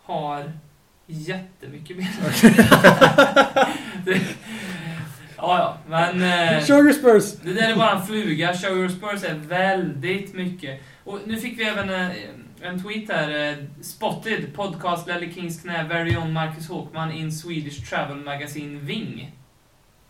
[0.03, 0.51] har
[1.07, 2.07] jättemycket mer.
[4.05, 4.21] det,
[5.37, 6.21] ja, ja, men...
[6.57, 7.33] eh, Show Your Spurs!
[7.43, 8.53] Det där är bara en fluga.
[8.53, 10.81] Show Your Spurs är väldigt mycket.
[11.03, 11.89] Och nu fick vi även
[12.61, 13.57] en tweet här.
[13.81, 19.31] Spotted, podcast Lelle Kings knä, very own Marcus Håkman in Swedish Travel Magazine Ving.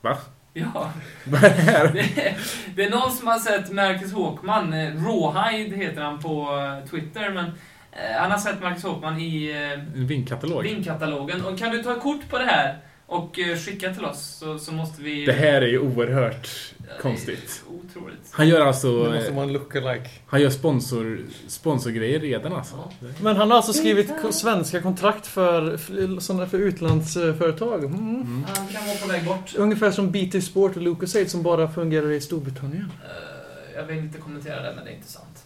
[0.05, 0.17] Va?
[0.53, 0.91] Ja.
[1.23, 1.91] Vad är det här?
[1.93, 2.37] Det är,
[2.75, 7.29] det är någon som har sett Marcus Håkman, eh, Rawhide heter han på eh, Twitter,
[7.29, 7.45] men
[7.91, 10.63] eh, han har sett Marcus Håkman i eh, En vinkatalog.
[10.63, 11.45] Vingkatalogen.
[11.45, 14.71] Och kan du ta kort på det här och eh, skicka till oss så, så
[14.71, 15.25] måste vi...
[15.25, 16.49] Det här är ju oerhört
[16.89, 17.63] Eh, konstigt.
[17.67, 18.27] Otroligt.
[18.31, 19.03] Han gör alltså...
[19.03, 20.09] Det måste vara en lookalike.
[20.27, 22.75] Han gör sponsor, sponsorgrejer redan alltså.
[22.99, 23.07] Ja.
[23.21, 27.83] Men han har alltså skrivit svenska kontrakt för, för, för utlandsföretag.
[27.83, 27.99] Mm.
[27.99, 28.45] Mm.
[28.47, 29.55] Han kan vara på väg bort.
[29.55, 32.91] Ungefär som BT Sport och Lucasade som bara fungerar i Storbritannien.
[33.03, 35.45] Eh, jag vill inte kommentera det, men det är inte sant.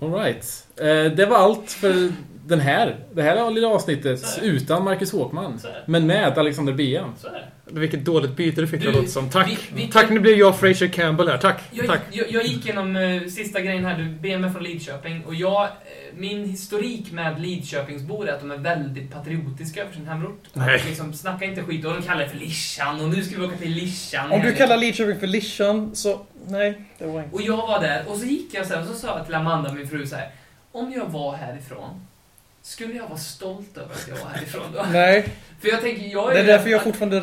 [0.00, 0.66] Alright.
[0.76, 2.12] Eh, det var allt för
[2.48, 2.96] den här.
[3.12, 5.58] Det här lilla avsnittet Så utan Marcus Håkman.
[5.58, 5.68] Så.
[5.86, 7.14] Men med Alexander Bian.
[7.18, 7.28] Så.
[7.70, 9.30] Vilket dåligt byte du fick Du, det som.
[9.30, 9.48] Tack!
[9.48, 11.38] vi- vi- Tack, nu blir jag Fraser Campbell här.
[11.38, 11.62] Tack!
[11.70, 12.00] Jag, Tack!
[12.10, 15.24] jag, jag gick igenom uh, sista grejen här, du ber mig från Lidköping.
[15.24, 15.68] Och jag, eh,
[16.16, 20.42] min historik med Lidköpingsbor är att de är väldigt patriotiska över sin hemort.
[20.52, 20.82] Nej.
[20.86, 23.56] Liksom, snacka inte skit, och de kallar det för Lischan, och nu ska vi åka
[23.56, 24.32] till Lischan.
[24.32, 26.20] Om du kallar Lidköping för Lischan så...
[26.46, 27.34] Nej, det var inte.
[27.36, 29.72] Och jag var där, och så gick jag sen och så sa jag till Amanda,
[29.72, 30.30] min fru, så här.
[30.72, 32.06] Om jag var härifrån,
[32.68, 34.86] skulle jag vara stolt över att jag var härifrån då?
[34.92, 35.28] Nej,
[35.60, 36.34] För jag tänker, jag är...
[36.34, 37.20] det är därför jag fortfarande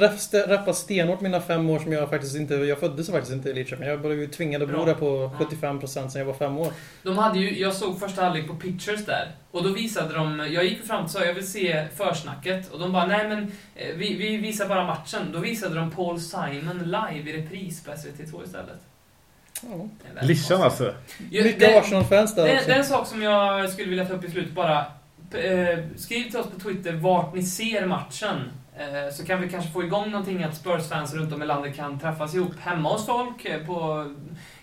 [0.48, 2.56] rappar stenhårt mina fem år som jag faktiskt inte...
[2.56, 3.88] Jag föddes faktiskt inte i Lidköping.
[3.88, 5.46] Jag blev ju tvingad att bo där på Ja.
[5.46, 6.74] 75% sen jag var fem år.
[7.04, 9.32] De hade ju, jag såg första halvlek på Pictures där.
[9.52, 12.72] Och då visade de, jag gick fram och sa jag vill se försnacket.
[12.72, 15.32] Och de bara, nej men eh, vi, vi visar bara matchen.
[15.34, 18.80] Då visade de Paul Simon live i repris på SVT2 istället.
[19.62, 19.90] Ja.
[20.20, 20.52] Konstigt.
[20.52, 20.94] alltså.
[21.32, 22.68] Mycket Arsenal-fans där Det, också.
[22.68, 24.86] det är en sak som jag skulle vilja ta upp i slutet bara.
[25.36, 28.52] Eh, skriv till oss på Twitter vart ni ser matchen.
[28.78, 32.00] Eh, så kan vi kanske få igång någonting att Spurs-fans runt om i landet kan
[32.00, 33.46] träffas ihop hemma hos folk.
[33.46, 34.06] eh, På,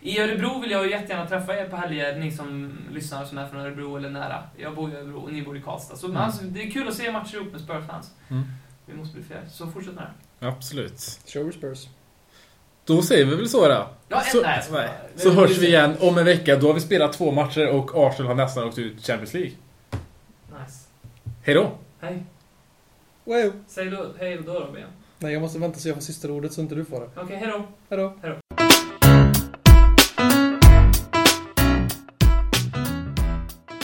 [0.01, 3.47] I Örebro vill jag ju jättegärna träffa er på helger, ni som lyssnar som är
[3.49, 4.43] från Örebro eller nära.
[4.57, 5.97] Jag bor i Örebro och ni bor i Karlstad.
[5.97, 6.18] Så Mm.
[6.18, 8.11] alltså, det är kul att se matcher ihop med Spurs-fans.
[8.31, 8.43] Mm.
[8.87, 9.41] Vi måste bli fler.
[9.51, 10.05] Så fortsätt med
[10.41, 10.47] det.
[10.49, 11.20] Absolut.
[11.27, 11.87] Show Spurs.
[12.85, 13.87] Då säger vi väl så då.
[14.09, 14.83] Ja, Så, nej, skojar.
[14.85, 14.93] nej.
[15.16, 16.57] så hörs vi igen om en vecka.
[16.57, 19.53] Då har vi spelat två matcher och Arsenal har nästan åkt ut Champions League.
[21.45, 21.78] Hej då!
[22.01, 22.24] Hej.
[23.24, 23.53] Wow.
[23.66, 24.84] Säg då, hej då Robin.
[25.18, 27.11] Nej, jag måste vänta så jag får sista ordet så inte du får det.
[27.16, 27.64] Okej, hej då.
[27.88, 28.14] Hejdå.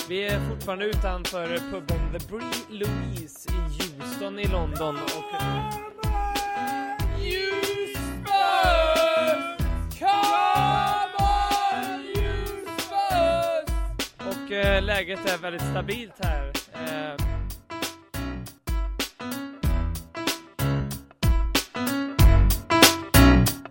[0.08, 5.24] Vi är fortfarande utanför puben The Bree Louise i Houston i London och...
[14.28, 16.52] Och eh, läget är väldigt stabilt här.
[16.74, 17.37] Eh,